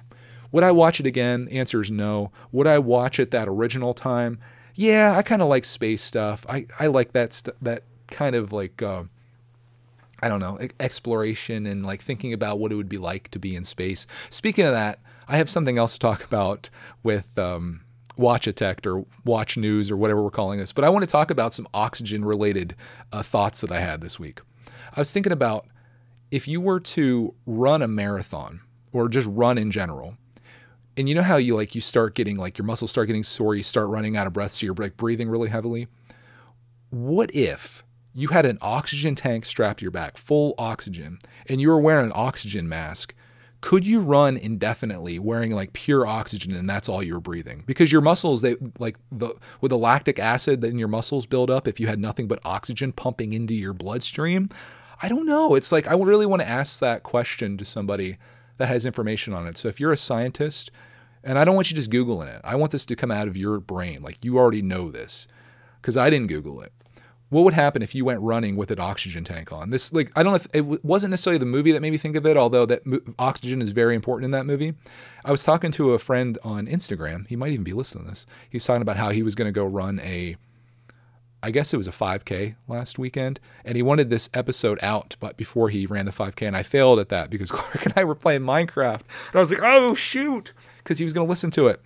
[0.53, 1.49] would I watch it again?
[1.51, 2.31] Answer is no.
[2.53, 4.39] Would I watch it that original time?
[4.75, 6.47] Yeah, I kind of like space stuff.
[6.49, 9.05] I, I like that st- that kind of like uh,
[10.23, 13.57] I don't know exploration and like thinking about what it would be like to be
[13.57, 14.07] in space.
[14.31, 16.71] Speaking of that, I have something else to talk about
[17.03, 17.83] with um,
[18.17, 20.73] Watch Detect or Watch News or whatever we're calling this.
[20.73, 22.75] But I want to talk about some oxygen related
[23.13, 24.41] uh, thoughts that I had this week.
[24.95, 25.67] I was thinking about
[26.31, 28.61] if you were to run a marathon
[28.93, 30.17] or just run in general,
[30.97, 33.55] and you know how you like you start getting like your muscles start getting sore,
[33.55, 35.89] you start running out of breath, so you're like breathing really heavily.
[36.91, 37.85] What if
[38.15, 42.07] you had an oxygen tank strapped to your back, full oxygen, and you were wearing
[42.07, 43.15] an oxygen mask?
[43.61, 47.65] Could you run indefinitely wearing like pure oxygen and that's all you're breathing?
[47.67, 51.51] Because your muscles, they like the with the lactic acid that in your muscles build
[51.51, 54.49] up if you had nothing but oxygen pumping into your bloodstream,
[55.03, 55.55] I don't know.
[55.55, 58.19] It's like I really want to ask that question to somebody
[58.59, 59.57] that has information on it.
[59.57, 60.71] So if you're a scientist,
[61.23, 63.37] and I don't want you just Googling it, I want this to come out of
[63.37, 64.03] your brain.
[64.03, 65.29] Like you already know this
[65.83, 66.73] because I didn't Google it.
[67.29, 69.71] What would happen if you went running with an oxygen tank on?
[69.71, 72.15] This, like, I don't know if it wasn't necessarily the movie that made me think
[72.15, 74.75] of it, although that mo- oxygen is very important in that movie.
[75.25, 77.27] I was talking to a friend on Instagram.
[77.27, 78.27] He might even be listening to this.
[78.49, 80.37] He's talking about how he was going to go run a
[81.43, 85.37] I guess it was a 5K last weekend, and he wanted this episode out, but
[85.37, 88.15] before he ran the 5K, and I failed at that because Clark and I were
[88.15, 91.69] playing Minecraft, and I was like, oh shoot, because he was going to listen to
[91.69, 91.81] it.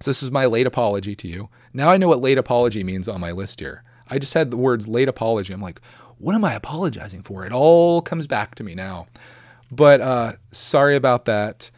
[0.00, 1.48] So this is my late apology to you.
[1.72, 3.84] Now I know what late apology means on my list here.
[4.08, 5.52] I just had the words late apology.
[5.52, 5.80] I'm like,
[6.18, 7.44] what am I apologizing for?
[7.44, 9.06] It all comes back to me now.
[9.70, 11.70] But uh, sorry about that.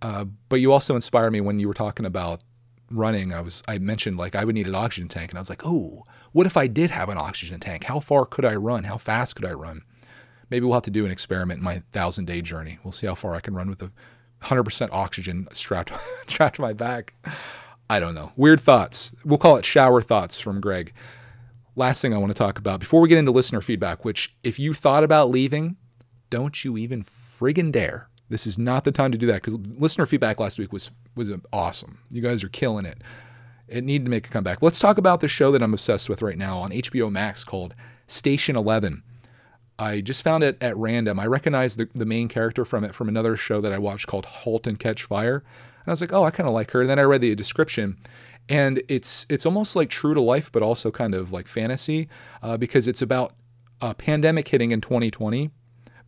[0.00, 2.40] Uh, but you also inspire me when you were talking about
[2.90, 3.32] running.
[3.32, 5.62] I was I mentioned like I would need an oxygen tank, and I was like,
[5.64, 7.84] oh, what if I did have an oxygen tank?
[7.84, 8.84] How far could I run?
[8.84, 9.82] How fast could I run?
[10.50, 12.78] Maybe we'll have to do an experiment in my thousand day journey.
[12.82, 13.90] We'll see how far I can run with a
[14.42, 15.92] 100% oxygen strapped,
[16.26, 17.14] strapped to my back.
[17.90, 18.32] I don't know.
[18.36, 19.14] Weird thoughts.
[19.24, 20.92] We'll call it shower thoughts from Greg.
[21.76, 24.58] Last thing I want to talk about before we get into listener feedback, which if
[24.58, 25.76] you thought about leaving,
[26.30, 28.08] don't you even friggin' dare.
[28.28, 31.30] This is not the time to do that because listener feedback last week was was
[31.52, 31.98] awesome.
[32.10, 33.02] You guys are killing it.
[33.68, 34.62] It needed to make a comeback.
[34.62, 37.74] Let's talk about the show that I'm obsessed with right now on HBO Max called
[38.06, 39.02] Station 11.
[39.78, 41.20] I just found it at random.
[41.20, 44.26] I recognized the, the main character from it from another show that I watched called
[44.26, 45.36] Halt and Catch Fire.
[45.36, 46.80] And I was like, oh, I kind of like her.
[46.80, 47.96] And then I read the description.
[48.48, 52.08] and it's it's almost like true to life, but also kind of like fantasy
[52.42, 53.34] uh, because it's about
[53.80, 55.50] a pandemic hitting in 2020,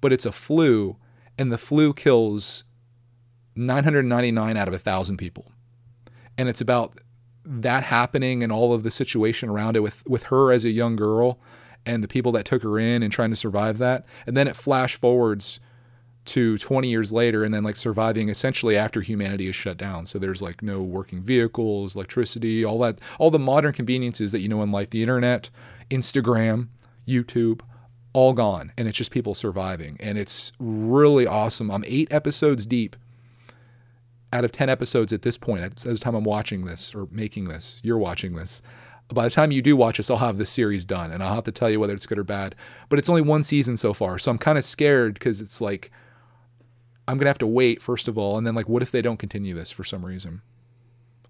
[0.00, 0.96] but it's a flu,
[1.40, 2.64] and the flu kills
[3.57, 5.50] 999 out of a thousand people,
[6.37, 7.00] and it's about
[7.46, 10.96] that happening and all of the situation around it with with her as a young
[10.96, 11.40] girl
[11.87, 14.55] and the people that took her in and trying to survive that, and then it
[14.55, 15.61] flash forwards
[16.26, 20.05] to 20 years later and then like surviving essentially after humanity is shut down.
[20.05, 24.48] So there's like no working vehicles electricity all that all the modern conveniences that you
[24.48, 25.48] know in life the internet
[25.90, 26.68] instagram
[27.09, 27.62] youtube
[28.12, 32.96] all gone and it's just people surviving and it's really awesome i'm eight episodes deep
[34.33, 37.44] out of 10 episodes at this point at the time i'm watching this or making
[37.44, 38.62] this you're watching this
[39.12, 41.44] by the time you do watch this, I'll have this series done and I'll have
[41.44, 42.55] to tell you whether it's good or bad.
[42.88, 44.18] But it's only one season so far.
[44.18, 45.90] So I'm kind of scared because it's like
[47.09, 49.16] I'm gonna have to wait first of all, and then like, what if they don't
[49.16, 50.42] continue this for some reason?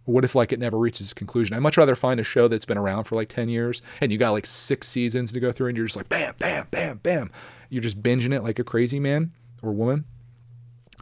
[0.05, 1.55] What if like it never reaches conclusion?
[1.55, 4.19] I'd much rather find a show that's been around for like ten years and you
[4.19, 7.31] got like six seasons to go through, and you're just like bam, bam, bam, bam.
[7.69, 9.33] You're just binging it like a crazy man
[9.63, 10.05] or woman.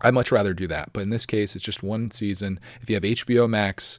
[0.00, 2.60] I'd much rather do that, but in this case, it's just one season.
[2.80, 3.98] If you have HBO Max,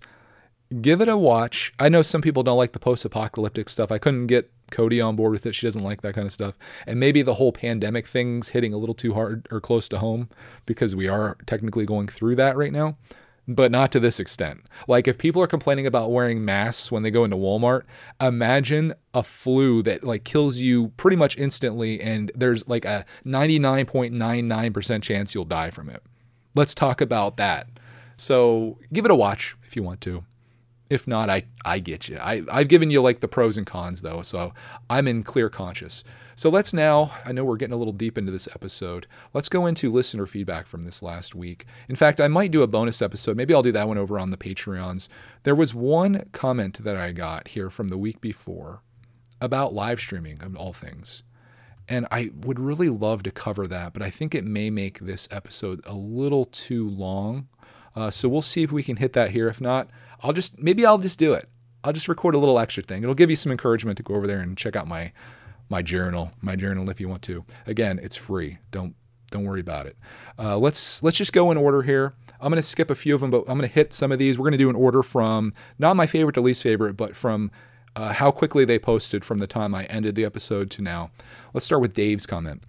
[0.82, 1.74] give it a watch.
[1.80, 3.92] I know some people don't like the post-apocalyptic stuff.
[3.92, 5.56] I couldn't get Cody on board with it.
[5.56, 6.58] She doesn't like that kind of stuff.
[6.86, 10.30] And maybe the whole pandemic thing's hitting a little too hard or close to home
[10.66, 12.98] because we are technically going through that right now,
[13.50, 14.62] but not to this extent.
[14.88, 17.82] Like if people are complaining about wearing masks when they go into Walmart,
[18.22, 25.02] imagine a flu that like kills you pretty much instantly and there's like a 99.99%
[25.02, 26.04] chance you'll die from it.
[26.54, 27.68] Let's talk about that.
[28.18, 30.26] So, give it a watch if you want to.
[30.90, 32.18] If not, I, I get you.
[32.18, 34.54] I, I've given you like the pros and cons though, so
[34.90, 36.04] I'm in clear conscious.
[36.36, 39.06] So let's now, I know we're getting a little deep into this episode.
[39.34, 41.66] Let's go into listener feedback from this last week.
[41.90, 43.38] In fact, I might do a bonus episode.
[43.38, 45.10] Maybe I'll do that one over on the Patreons.
[45.44, 48.82] There was one comment that I got here from the week before
[49.42, 51.24] about live streaming of all things.
[51.88, 55.28] And I would really love to cover that, but I think it may make this
[55.32, 57.48] episode a little too long.
[57.96, 59.50] Uh, so we'll see if we can hit that here.
[59.50, 59.90] If not,
[60.22, 61.50] I'll just maybe I'll just do it.
[61.84, 63.04] I'll just record a little extra thing.
[63.04, 65.12] It'll give you some encouragement to go over there and check out my
[65.70, 67.46] my journal, my journal if you want to.
[67.66, 68.58] Again, it's free.
[68.72, 68.96] Don't
[69.32, 69.98] don't worry about it.
[70.38, 72.14] Uh, let's let's just go in order here.
[72.42, 74.20] I'm going to skip a few of them, but I'm going to hit some of
[74.20, 74.38] these.
[74.38, 77.52] We're going to do an order from not my favorite to least favorite, but from
[77.96, 81.12] uh, how quickly they posted from the time I ended the episode to now.
[81.54, 82.64] Let's start with Dave's comment.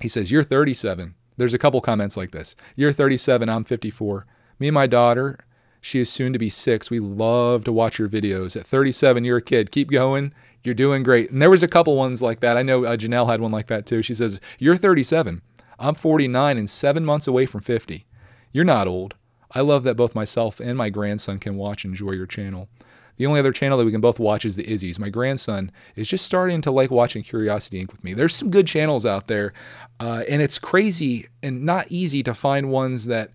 [0.00, 2.54] He says, "You're 37." There's a couple comments like this.
[2.76, 3.48] You're 37.
[3.48, 4.24] I'm 54.
[4.60, 5.38] Me and my daughter
[5.84, 6.90] she is soon to be six.
[6.90, 8.58] We love to watch your videos.
[8.58, 9.70] At 37, you're a kid.
[9.70, 10.32] Keep going.
[10.62, 11.30] You're doing great.
[11.30, 12.56] And there was a couple ones like that.
[12.56, 14.00] I know uh, Janelle had one like that too.
[14.00, 15.42] She says, You're 37.
[15.78, 18.06] I'm 49 and seven months away from 50.
[18.50, 19.14] You're not old.
[19.50, 22.70] I love that both myself and my grandson can watch and enjoy your channel.
[23.18, 24.98] The only other channel that we can both watch is the Izzy's.
[24.98, 27.92] My grandson is just starting to like watching Curiosity Inc.
[27.92, 28.14] with me.
[28.14, 29.52] There's some good channels out there,
[30.00, 33.32] uh, and it's crazy and not easy to find ones that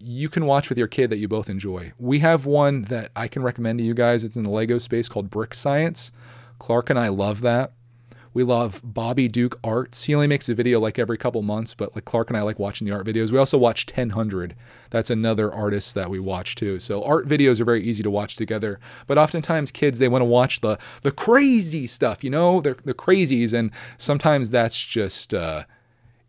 [0.00, 1.92] you can watch with your kid that you both enjoy.
[1.98, 4.24] We have one that I can recommend to you guys.
[4.24, 6.12] It's in the Lego space called Brick Science.
[6.58, 7.72] Clark and I love that.
[8.34, 10.04] We love Bobby Duke Arts.
[10.04, 12.58] He only makes a video like every couple months, but like Clark and I like
[12.58, 13.32] watching the art videos.
[13.32, 14.54] We also watch 1000.
[14.90, 16.78] That's another artist that we watch too.
[16.78, 18.78] So art videos are very easy to watch together.
[19.06, 22.94] But oftentimes kids they want to watch the the crazy stuff, you know, they're the
[22.94, 25.64] crazies, and sometimes that's just uh,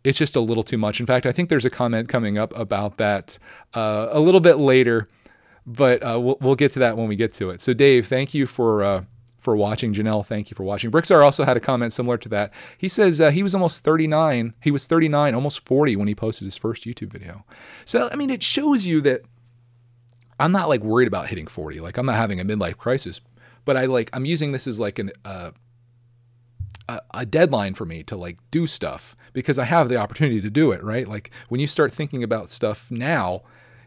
[0.04, 1.00] it's just a little too much.
[1.00, 3.38] In fact, I think there's a comment coming up about that
[3.74, 5.08] uh, a little bit later,
[5.66, 7.60] but uh, we'll, we'll, get to that when we get to it.
[7.60, 9.04] So, Dave, thank you for uh,
[9.38, 9.92] for watching.
[9.92, 10.90] Janelle, thank you for watching.
[10.90, 12.52] Brixar also had a comment similar to that.
[12.78, 14.54] He says uh, he was almost 39.
[14.60, 17.44] He was 39, almost 40 when he posted his first YouTube video.
[17.84, 19.22] So, I mean, it shows you that
[20.38, 21.80] I'm not like worried about hitting 40.
[21.80, 23.20] Like, I'm not having a midlife crisis,
[23.64, 25.50] but I like I'm using this as like an uh,
[26.90, 30.50] a, a deadline for me to like do stuff because I have the opportunity to
[30.50, 31.06] do it, right?
[31.06, 33.42] Like when you start thinking about stuff now,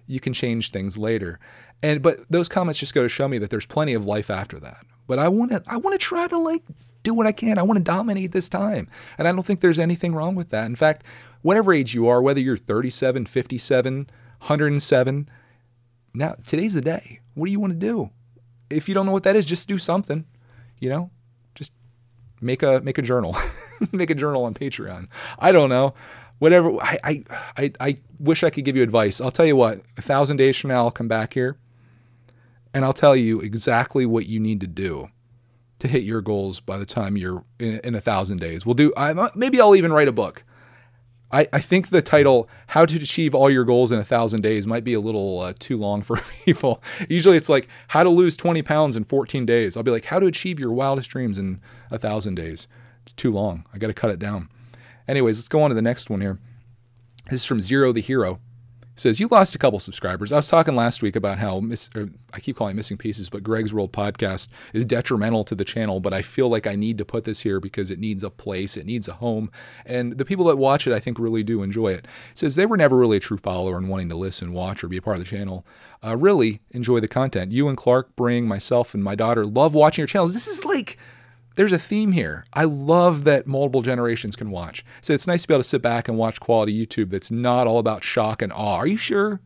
[0.07, 1.39] you can change things later.
[1.81, 4.59] And but those comments just go to show me that there's plenty of life after
[4.59, 4.85] that.
[5.05, 6.63] But I want to I want to try to like
[7.03, 7.57] do what I can.
[7.57, 8.87] I want to dominate this time.
[9.17, 10.65] And I don't think there's anything wrong with that.
[10.65, 11.03] In fact,
[11.41, 15.29] whatever age you are, whether you're 37, 57, 107,
[16.13, 17.19] now today's the day.
[17.33, 18.11] What do you want to do?
[18.69, 20.25] If you don't know what that is, just do something.
[20.79, 21.11] You know,
[22.43, 23.35] make a make a journal,
[23.91, 25.07] make a journal on Patreon.
[25.39, 25.93] I don't know,
[26.39, 26.71] whatever.
[26.81, 27.23] I,
[27.57, 29.21] I I wish I could give you advice.
[29.21, 29.81] I'll tell you what.
[29.97, 31.57] A thousand days from now, I'll come back here,
[32.73, 35.09] and I'll tell you exactly what you need to do
[35.79, 38.65] to hit your goals by the time you're in, in a thousand days.
[38.65, 38.93] We'll do.
[38.95, 40.43] I, maybe I'll even write a book.
[41.33, 44.67] I, I think the title "How to Achieve All Your Goals in a Thousand Days"
[44.67, 46.81] might be a little uh, too long for people.
[47.09, 50.19] Usually, it's like "How to Lose 20 Pounds in 14 Days." I'll be like, "How
[50.19, 52.67] to Achieve Your Wildest Dreams in a Thousand Days."
[53.01, 53.65] It's too long.
[53.73, 54.47] I got to cut it down.
[55.07, 56.39] Anyways, let's go on to the next one here.
[57.29, 58.39] This is from Zero the Hero
[58.95, 60.31] says you lost a couple subscribers.
[60.31, 61.89] I was talking last week about how miss,
[62.33, 65.99] I keep calling missing pieces, but Greg's World podcast is detrimental to the channel.
[65.99, 68.77] But I feel like I need to put this here because it needs a place,
[68.77, 69.51] it needs a home,
[69.85, 72.05] and the people that watch it, I think, really do enjoy it.
[72.31, 74.87] it says they were never really a true follower and wanting to listen, watch, or
[74.87, 75.65] be a part of the channel.
[76.05, 77.51] Uh, really enjoy the content.
[77.51, 80.33] You and Clark bring myself and my daughter love watching your channels.
[80.33, 80.97] This is like
[81.55, 82.45] there's a theme here.
[82.53, 84.83] I love that multiple generations can watch.
[85.01, 87.67] So it's nice to be able to sit back and watch quality YouTube that's not
[87.67, 88.77] all about shock and awe.
[88.77, 89.41] Are you sure?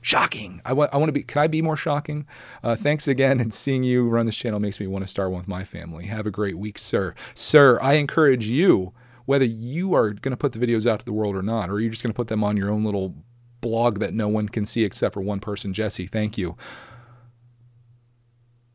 [0.00, 0.62] Shocking.
[0.64, 2.26] I want to be, can I be more shocking?
[2.62, 3.40] Uh, thanks again.
[3.40, 6.06] And seeing you run this channel makes me want to start one with my family.
[6.06, 7.14] Have a great week, sir.
[7.34, 8.92] Sir, I encourage you,
[9.26, 11.80] whether you are going to put the videos out to the world or not, or
[11.80, 13.14] you're just going to put them on your own little
[13.60, 16.06] blog that no one can see except for one person, Jesse.
[16.06, 16.56] Thank you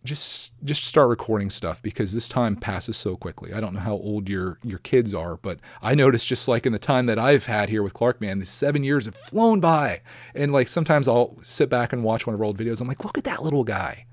[0.04, 3.54] just just start recording stuff because this time passes so quickly.
[3.54, 6.74] I don't know how old your your kids are, but I noticed just like in
[6.74, 10.02] the time that I've had here with Clark, man, the seven years have flown by.
[10.36, 12.82] And like sometimes I'll sit back and watch one of our old videos.
[12.82, 14.06] I'm like, look at that little guy.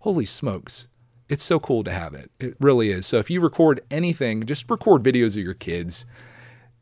[0.00, 0.88] Holy smokes.
[1.28, 2.30] It's so cool to have it.
[2.40, 3.06] It really is.
[3.06, 6.06] So if you record anything, just record videos of your kids.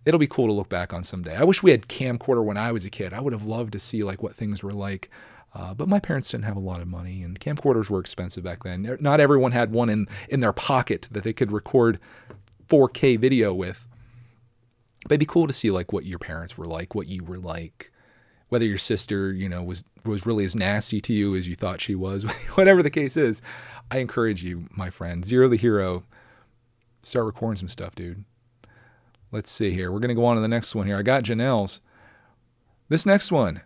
[0.05, 1.35] It'll be cool to look back on someday.
[1.35, 3.13] I wish we had camcorder when I was a kid.
[3.13, 5.11] I would have loved to see like what things were like.
[5.57, 8.63] Uh, but my parents didn't have a lot of money, and camcorders were expensive back
[8.63, 8.99] then.
[9.01, 11.99] Not everyone had one in, in their pocket that they could record
[12.69, 13.87] 4K video with.
[15.05, 17.39] But it'd be cool to see like what your parents were like, what you were
[17.39, 17.91] like,
[18.51, 21.81] whether your sister, you know, was was really as nasty to you as you thought
[21.81, 22.25] she was.
[22.55, 23.41] Whatever the case is,
[23.91, 26.03] I encourage you, my friend, zero the hero.
[27.03, 28.25] Start recording some stuff, dude.
[29.33, 29.91] Let's see here.
[29.91, 30.99] We're gonna go on to the next one here.
[30.99, 31.81] I got Janelle's.
[32.89, 33.63] This next one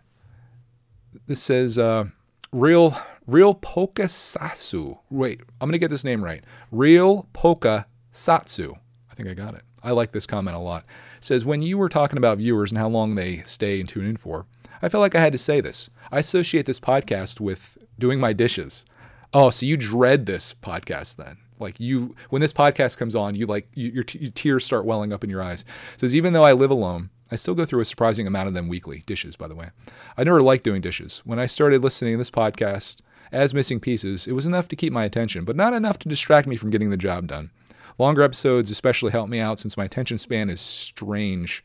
[1.27, 2.05] this says uh,
[2.51, 2.97] real
[3.27, 4.99] real Poka Satsu.
[5.09, 6.43] Wait, I'm gonna get this name right.
[6.71, 8.77] Real Poka Satsu.
[9.09, 9.63] I think I got it.
[9.83, 10.85] I like this comment a lot.
[11.17, 14.05] It says when you were talking about viewers and how long they stay and tune
[14.05, 14.45] in for,
[14.81, 15.89] I felt like I had to say this.
[16.11, 18.85] I associate this podcast with doing my dishes.
[19.33, 21.37] Oh, so you dread this podcast then?
[21.59, 25.13] Like you, when this podcast comes on, you like you, your, your tears start welling
[25.13, 25.61] up in your eyes.
[25.93, 28.53] It says even though I live alone, I still go through a surprising amount of
[28.53, 29.03] them weekly.
[29.05, 29.69] Dishes, by the way.
[30.17, 31.21] I never liked doing dishes.
[31.23, 32.99] When I started listening to this podcast
[33.31, 36.47] as missing pieces, it was enough to keep my attention, but not enough to distract
[36.47, 37.49] me from getting the job done.
[37.97, 41.63] Longer episodes especially help me out since my attention span is strange.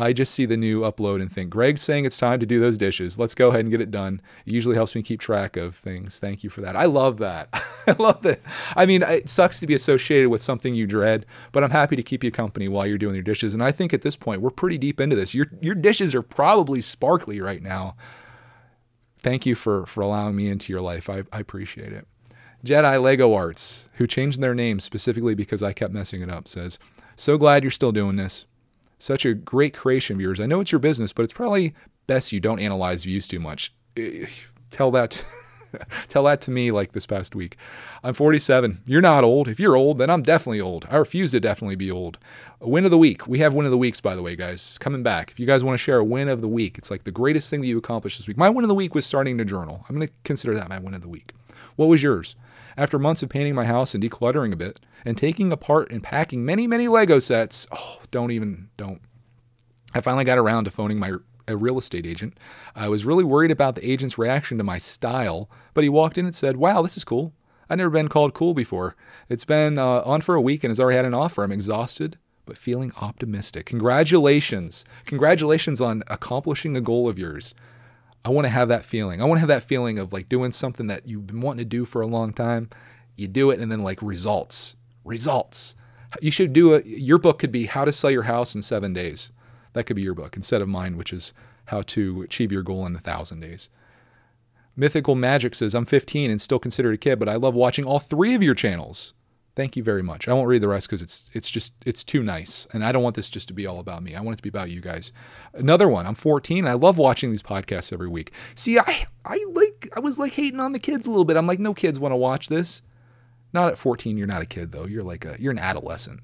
[0.00, 2.78] I just see the new upload and think, Greg's saying it's time to do those
[2.78, 3.18] dishes.
[3.18, 4.20] Let's go ahead and get it done.
[4.46, 6.20] It usually helps me keep track of things.
[6.20, 6.76] Thank you for that.
[6.76, 7.48] I love that.
[7.88, 8.40] I love that.
[8.76, 12.02] I mean, it sucks to be associated with something you dread, but I'm happy to
[12.04, 13.54] keep you company while you're doing your dishes.
[13.54, 15.34] And I think at this point, we're pretty deep into this.
[15.34, 17.96] Your, your dishes are probably sparkly right now.
[19.18, 21.10] Thank you for, for allowing me into your life.
[21.10, 22.06] I, I appreciate it.
[22.64, 26.78] Jedi Lego Arts, who changed their name specifically because I kept messing it up, says,
[27.16, 28.46] So glad you're still doing this
[28.98, 30.40] such a great creation of yours.
[30.40, 31.74] I know it's your business, but it's probably
[32.06, 33.72] best you don't analyze views too much.
[33.96, 34.26] Eh,
[34.70, 35.24] tell that
[36.08, 37.56] tell that to me like this past week.
[38.02, 38.82] I'm 47.
[38.86, 39.48] You're not old.
[39.48, 40.86] If you're old, then I'm definitely old.
[40.90, 42.18] I refuse to definitely be old.
[42.60, 43.26] Win of the week.
[43.26, 44.78] We have win of the weeks, by the way, guys.
[44.78, 45.30] Coming back.
[45.30, 47.50] If you guys want to share a win of the week, it's like the greatest
[47.50, 48.36] thing that you accomplished this week.
[48.36, 49.84] My win of the week was starting to journal.
[49.88, 51.32] I'm going to consider that my win of the week.
[51.76, 52.36] What was yours?
[52.76, 56.44] After months of painting my house and decluttering a bit, and taking apart and packing
[56.44, 57.66] many, many Lego sets.
[57.72, 59.00] Oh, don't even, don't.
[59.94, 61.14] I finally got around to phoning my
[61.48, 62.38] a real estate agent.
[62.76, 66.26] I was really worried about the agent's reaction to my style, but he walked in
[66.26, 67.32] and said, Wow, this is cool.
[67.68, 68.94] I've never been called cool before.
[69.28, 71.42] It's been uh, on for a week and has already had an offer.
[71.42, 73.66] I'm exhausted, but feeling optimistic.
[73.66, 74.84] Congratulations.
[75.04, 77.54] Congratulations on accomplishing a goal of yours.
[78.24, 79.20] I want to have that feeling.
[79.20, 81.64] I want to have that feeling of like doing something that you've been wanting to
[81.64, 82.70] do for a long time.
[83.16, 84.76] You do it and then like results
[85.08, 85.74] results.
[86.22, 88.92] You should do a, your book could be how to sell your house in seven
[88.92, 89.32] days.
[89.78, 91.32] That could be your book instead of mine, which is
[91.66, 93.70] how to achieve your goal in a thousand days.
[94.74, 98.00] Mythical Magic says, I'm 15 and still considered a kid, but I love watching all
[98.00, 99.14] three of your channels.
[99.54, 100.26] Thank you very much.
[100.26, 103.04] I won't read the rest because it's it's just it's too nice, and I don't
[103.04, 104.16] want this just to be all about me.
[104.16, 105.12] I want it to be about you guys.
[105.54, 106.04] Another one.
[106.04, 106.66] I'm 14.
[106.66, 108.32] I love watching these podcasts every week.
[108.56, 111.36] See, I I like I was like hating on the kids a little bit.
[111.36, 112.82] I'm like, no kids want to watch this.
[113.52, 114.86] Not at 14, you're not a kid though.
[114.86, 116.18] You're like a you're an adolescent.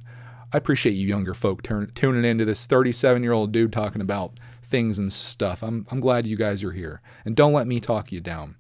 [0.54, 4.38] I appreciate you younger folk turn, tuning into this 37 year old dude talking about
[4.62, 5.64] things and stuff.
[5.64, 8.54] I'm I'm glad you guys are here, and don't let me talk you down.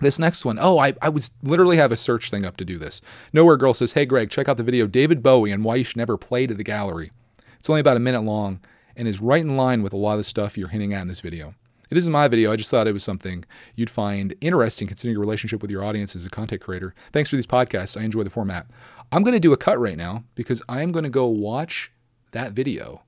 [0.00, 2.76] This next one, oh, I, I was literally have a search thing up to do
[2.76, 3.00] this.
[3.32, 5.96] Nowhere Girl says, Hey Greg, check out the video David Bowie and why you should
[5.96, 7.10] never play to the gallery.
[7.58, 8.60] It's only about a minute long,
[8.94, 11.08] and is right in line with a lot of the stuff you're hinting at in
[11.08, 11.54] this video.
[11.90, 12.52] It isn't my video.
[12.52, 13.44] I just thought it was something
[13.76, 16.94] you'd find interesting considering your relationship with your audience as a content creator.
[17.12, 18.00] Thanks for these podcasts.
[18.00, 18.66] I enjoy the format.
[19.12, 21.92] I'm going to do a cut right now because I am going to go watch
[22.30, 23.02] that video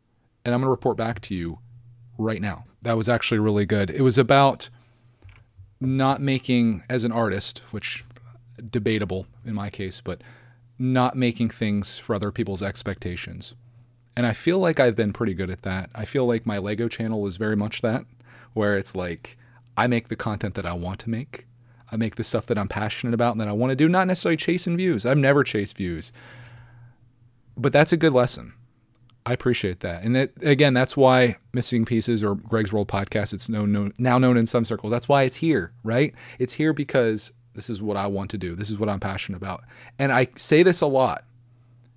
[0.45, 1.61] and I'm going to report back to you
[2.19, 2.65] right now.
[2.83, 3.89] That was actually really good.
[3.89, 4.69] It was about
[5.81, 8.05] not making, as an artist, which
[8.71, 10.21] debatable in my case, but
[10.79, 13.55] not making things for other people's expectations.
[14.15, 15.89] And I feel like I've been pretty good at that.
[15.95, 18.05] I feel like my Lego channel is very much that
[18.53, 19.39] where it's like
[19.77, 21.47] I make the content that I want to make.
[21.95, 24.09] I make the stuff that I'm passionate about and that I want to do, not
[24.09, 25.07] necessarily chasing views.
[25.07, 26.13] I've never chased views.
[27.57, 28.53] But that's a good lesson.
[29.25, 30.03] I appreciate that.
[30.03, 34.19] And that, again, that's why Missing Pieces or Greg's World podcast, it's known, known, now
[34.19, 34.91] known in some circles.
[34.91, 36.13] That's why it's here, right?
[36.41, 38.57] It's here because this is what I want to do.
[38.57, 39.63] This is what I'm passionate about.
[39.97, 41.25] And I say this a lot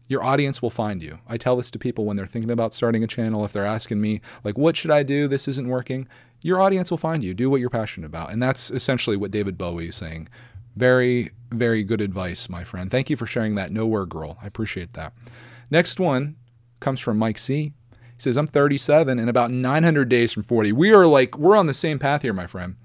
[0.08, 1.20] your audience will find you.
[1.28, 3.44] I tell this to people when they're thinking about starting a channel.
[3.44, 5.28] If they're asking me, like, what should I do?
[5.28, 6.08] This isn't working.
[6.42, 7.34] Your audience will find you.
[7.34, 8.32] Do what you're passionate about.
[8.32, 10.30] And that's essentially what David Bowie is saying.
[10.76, 12.92] Very, very good advice, my friend.
[12.92, 13.72] Thank you for sharing that.
[13.72, 14.38] Nowhere girl.
[14.42, 15.14] I appreciate that.
[15.72, 16.36] Next one
[16.80, 17.74] comes from Mike C.
[17.92, 20.72] He says, I'm 37 and about 900 days from 40.
[20.72, 22.76] We are like, we're on the same path here, my friend.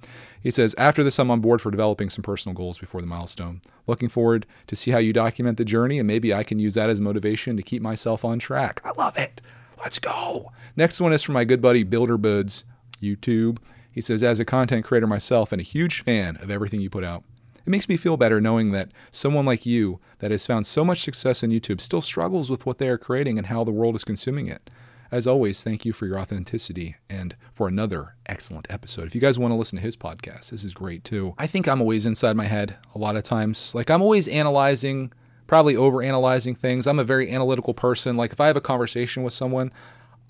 [0.42, 3.62] He says, After this, I'm on board for developing some personal goals before the milestone.
[3.86, 6.90] Looking forward to see how you document the journey, and maybe I can use that
[6.90, 8.80] as motivation to keep myself on track.
[8.84, 9.40] I love it.
[9.78, 10.52] Let's go.
[10.76, 12.64] Next one is from my good buddy Builder Buds,
[13.02, 13.58] YouTube.
[13.90, 17.04] He says, As a content creator myself and a huge fan of everything you put
[17.04, 17.24] out,
[17.64, 21.02] it makes me feel better knowing that someone like you that has found so much
[21.02, 24.04] success on YouTube still struggles with what they are creating and how the world is
[24.04, 24.68] consuming it.
[25.12, 29.06] As always, thank you for your authenticity and for another excellent episode.
[29.06, 31.34] If you guys want to listen to his podcast, this is great too.
[31.36, 33.74] I think I'm always inside my head a lot of times.
[33.74, 35.12] Like I'm always analyzing,
[35.46, 36.86] probably over analyzing things.
[36.86, 38.16] I'm a very analytical person.
[38.16, 39.70] Like if I have a conversation with someone,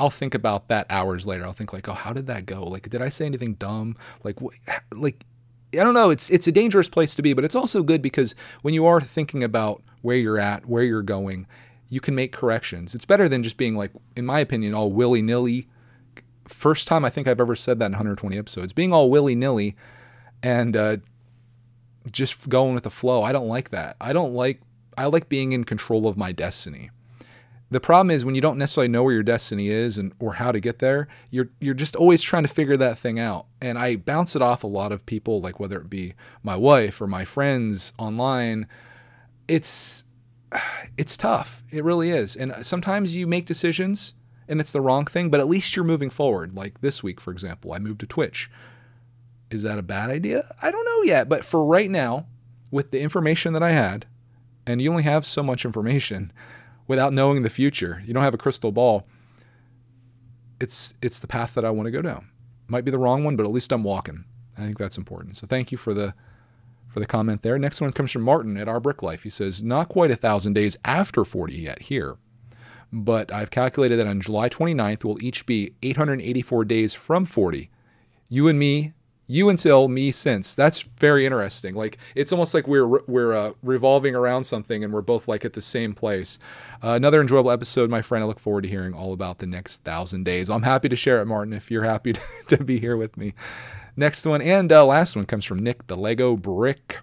[0.03, 1.45] I'll think about that hours later.
[1.45, 2.65] I'll think like, "Oh, how did that go?
[2.65, 3.97] Like did I say anything dumb?
[4.25, 4.57] Like wh-
[4.93, 5.25] like
[5.73, 6.11] I don't know.
[6.11, 9.01] It's it's a dangerous place to be, but it's also good because when you are
[9.01, 11.47] thinking about where you're at, where you're going,
[11.89, 12.97] you can make corrections.
[12.97, 15.69] It's better than just being like, in my opinion, all willy nilly.
[16.49, 18.73] First time I think I've ever said that in 120 episodes.
[18.73, 19.77] Being all willy nilly
[20.43, 20.97] and uh,
[22.11, 23.23] just going with the flow.
[23.23, 23.95] I don't like that.
[24.01, 24.63] I don't like.
[24.99, 26.91] I like being in control of my destiny.
[27.73, 30.53] The problem is when you don't necessarily know where your destiny is and or how
[30.53, 33.47] to get there, you're you're just always trying to figure that thing out.
[33.63, 36.13] And I bounce it off a lot of people, like whether it be
[36.43, 38.67] my wife or my friends online.
[39.49, 40.05] It's
[40.99, 41.63] it's tough.
[41.71, 42.37] It really is.
[42.37, 44.13] And sometimes you make decisions
[44.49, 46.55] and it's the wrong thing, but at least you're moving forward.
[46.55, 48.51] Like this week, for example, I moved to Twitch.
[49.51, 50.55] Is that a bad idea?
[50.61, 51.27] I don't know yet.
[51.27, 52.27] But for right now,
[52.71, 54.05] with the information that I had,
[54.67, 56.33] and you only have so much information
[56.87, 59.07] without knowing the future, you don't have a crystal ball.
[60.61, 62.29] It's it's the path that I want to go down.
[62.69, 64.25] Might be the wrong one, but at least I'm walking.
[64.57, 65.37] I think that's important.
[65.37, 66.15] So thank you for the
[66.93, 67.59] for the comment there.
[67.59, 69.23] Next one comes from Martin at Our Brick Life.
[69.23, 72.17] He says, Not quite a thousand days after 40 yet here,
[72.93, 77.71] but I've calculated that on July 29th will each be 884 days from 40.
[78.29, 78.93] You and me,
[79.27, 80.55] you until me since.
[80.55, 81.75] That's very interesting.
[81.75, 85.53] Like it's almost like we're we're uh, revolving around something and we're both like at
[85.53, 86.39] the same place.
[86.83, 88.25] Uh, another enjoyable episode, my friend.
[88.25, 90.51] I look forward to hearing all about the next thousand days.
[90.51, 91.53] I'm happy to share it, Martin.
[91.53, 93.35] If you're happy to, to be here with me.
[93.97, 96.99] Next one and uh, last one comes from Nick the Lego Brick.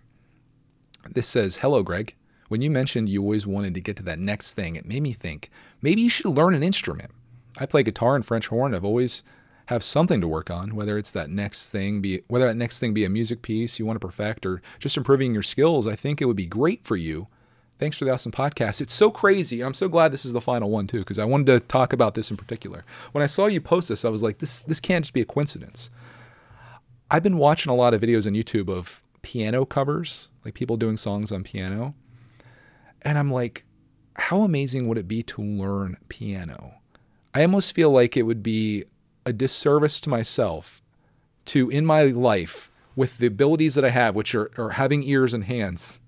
[1.12, 2.16] This says, Hello, Greg.
[2.50, 5.14] When you mentioned you always wanted to get to that next thing, it made me
[5.14, 5.52] think
[5.82, 7.12] maybe you should learn an instrument.
[7.58, 8.74] I play guitar and French horn.
[8.74, 9.24] I've always
[9.70, 12.92] have something to work on, whether it's that next thing be whether that next thing
[12.92, 15.86] be a music piece you want to perfect or just improving your skills.
[15.86, 17.28] I think it would be great for you.
[17.78, 18.82] Thanks for the awesome podcast.
[18.82, 21.26] It's so crazy, and I'm so glad this is the final one too, because I
[21.26, 22.84] wanted to talk about this in particular.
[23.12, 25.26] When I saw you post this, I was like, this this can't just be a
[25.26, 25.92] coincidence.
[27.12, 30.98] I've been watching a lot of videos on YouTube of piano covers, like people doing
[30.98, 31.94] songs on piano.
[33.04, 33.66] And I'm like,
[34.16, 36.74] how amazing would it be to learn piano?
[37.36, 38.86] I almost feel like it would be
[39.26, 40.82] a disservice to myself
[41.46, 45.34] to, in my life, with the abilities that I have, which are, are having ears
[45.34, 46.00] and hands,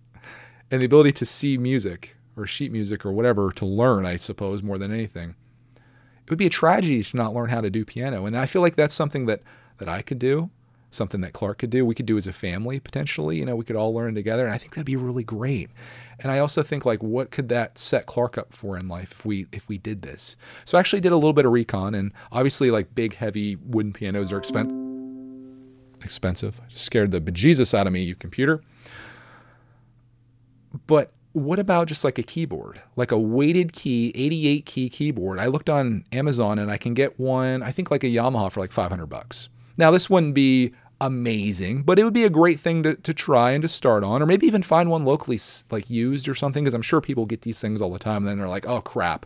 [0.69, 4.63] and the ability to see music or sheet music or whatever to learn, I suppose,
[4.63, 5.35] more than anything.
[5.75, 8.25] It would be a tragedy to not learn how to do piano.
[8.25, 9.41] And I feel like that's something that,
[9.77, 10.49] that I could do
[10.91, 11.85] something that Clark could do.
[11.85, 13.37] We could do as a family potentially.
[13.37, 15.71] You know, we could all learn together, and I think that'd be really great.
[16.19, 19.25] And I also think like, what could that set Clark up for in life if
[19.25, 20.37] we if we did this?
[20.65, 23.93] So I actually did a little bit of recon, and obviously like big heavy wooden
[23.93, 24.77] pianos are expensive.
[26.03, 26.61] Expensive.
[26.69, 28.61] Scared the bejesus out of me, you computer.
[30.87, 35.39] But what about just like a keyboard, like a weighted key, 88 key keyboard?
[35.39, 38.59] I looked on Amazon and I can get one, I think like a Yamaha for
[38.59, 39.49] like 500 bucks.
[39.77, 43.51] Now, this wouldn't be amazing, but it would be a great thing to, to try
[43.51, 45.39] and to start on, or maybe even find one locally
[45.69, 48.27] like used or something, because I'm sure people get these things all the time and
[48.27, 49.25] then they're like, oh crap,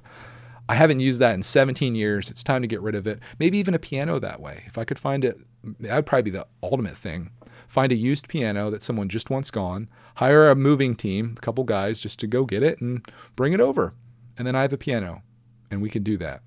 [0.67, 2.31] I haven't used that in 17 years.
[2.31, 3.19] It's time to get rid of it.
[3.37, 4.63] Maybe even a piano that way.
[4.65, 5.37] If I could find it,
[5.81, 7.29] that would probably be the ultimate thing
[7.67, 11.63] find a used piano that someone just wants gone, hire a moving team, a couple
[11.63, 13.05] guys just to go get it and
[13.35, 13.93] bring it over.
[14.37, 15.23] And then I have a piano
[15.69, 16.41] and we can do that.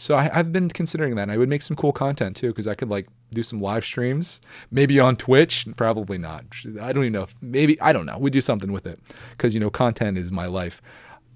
[0.00, 1.22] So I, have been considering that.
[1.24, 3.84] And I would make some cool content too, because I could like do some live
[3.84, 4.40] streams,
[4.70, 5.66] maybe on Twitch.
[5.76, 6.44] Probably not.
[6.80, 8.16] I don't even know if maybe I don't know.
[8.16, 8.98] We do something with it
[9.32, 10.80] because you know content is my life.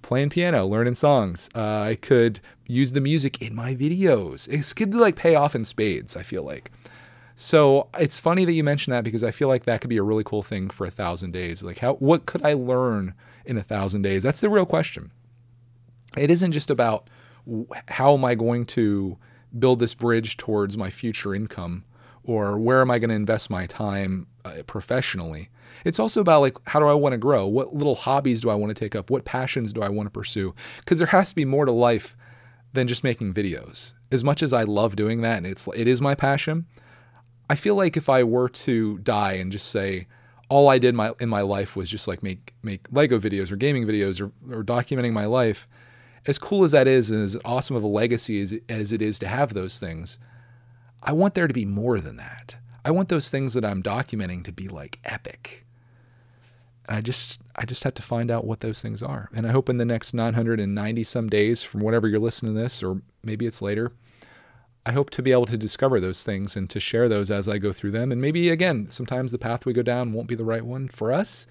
[0.01, 1.51] Playing piano, learning songs.
[1.55, 4.49] Uh, I could use the music in my videos.
[4.49, 6.17] It could like pay off in spades.
[6.17, 6.71] I feel like.
[7.37, 10.03] So it's funny that you mentioned that because I feel like that could be a
[10.03, 11.63] really cool thing for a thousand days.
[11.63, 13.13] Like how what could I learn
[13.45, 14.23] in a thousand days?
[14.23, 15.11] That's the real question.
[16.17, 17.11] It isn't just about
[17.89, 19.19] how am I going to
[19.59, 21.85] build this bridge towards my future income
[22.25, 25.51] or where am I going to invest my time uh, professionally.
[25.85, 27.47] It's also about like how do I want to grow?
[27.47, 29.11] What little hobbies do I want to take up?
[29.11, 30.55] What passions do I want to pursue?
[30.79, 32.17] Because there has to be more to life
[32.73, 33.95] than just making videos.
[34.11, 36.67] As much as I love doing that and it's it is my passion,
[37.51, 40.07] I feel like if I were to die and just say
[40.49, 43.57] all I did my in my life was just like make make Lego videos or
[43.57, 45.69] gaming videos or, or documenting my life,
[46.27, 49.19] as cool as that is and as awesome of a legacy as, as it is
[49.19, 50.19] to have those things,
[51.03, 52.57] I want there to be more than that.
[52.85, 55.67] I want those things that I'm documenting to be like epic.
[56.89, 59.31] And I just I just have to find out what those things are.
[59.35, 62.83] And I hope in the next 990 some days from whatever you're listening to this
[62.83, 63.93] or maybe it's later,
[64.87, 67.57] I hope to be able to discover those things and to share those as I
[67.57, 68.13] go through them.
[68.13, 71.11] And maybe again, sometimes the path we go down won't be the right one for
[71.11, 71.47] us,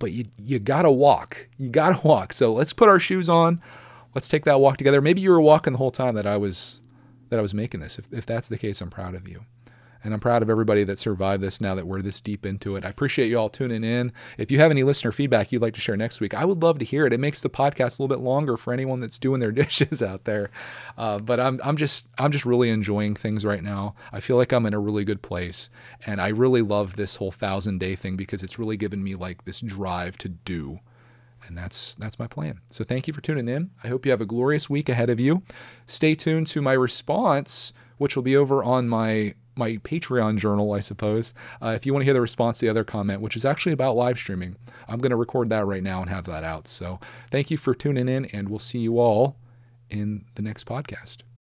[0.00, 1.46] but you you gotta walk.
[1.56, 2.32] You gotta walk.
[2.32, 3.62] So let's put our shoes on.
[4.16, 5.00] Let's take that walk together.
[5.00, 6.82] Maybe you were walking the whole time that I was
[7.28, 7.96] that I was making this.
[8.00, 9.44] If if that's the case, I'm proud of you.
[10.02, 12.84] And I'm proud of everybody that survived this now that we're this deep into it.
[12.84, 14.12] I appreciate you all tuning in.
[14.38, 16.78] If you have any listener feedback you'd like to share next week, I would love
[16.78, 17.12] to hear it.
[17.12, 20.24] It makes the podcast a little bit longer for anyone that's doing their dishes out
[20.24, 20.50] there.
[20.96, 23.94] Uh, but I'm, I'm just I'm just really enjoying things right now.
[24.12, 25.70] I feel like I'm in a really good place.
[26.06, 29.44] And I really love this whole thousand day thing because it's really given me like
[29.44, 30.80] this drive to do
[31.46, 32.60] and that's that's my plan.
[32.68, 33.70] So thank you for tuning in.
[33.82, 35.42] I hope you have a glorious week ahead of you.
[35.86, 40.80] Stay tuned to my response, which will be over on my my Patreon journal, I
[40.80, 41.34] suppose.
[41.60, 43.72] Uh, if you want to hear the response to the other comment, which is actually
[43.72, 44.56] about live streaming,
[44.88, 46.66] I'm going to record that right now and have that out.
[46.66, 49.36] So thank you for tuning in, and we'll see you all
[49.90, 51.18] in the next podcast.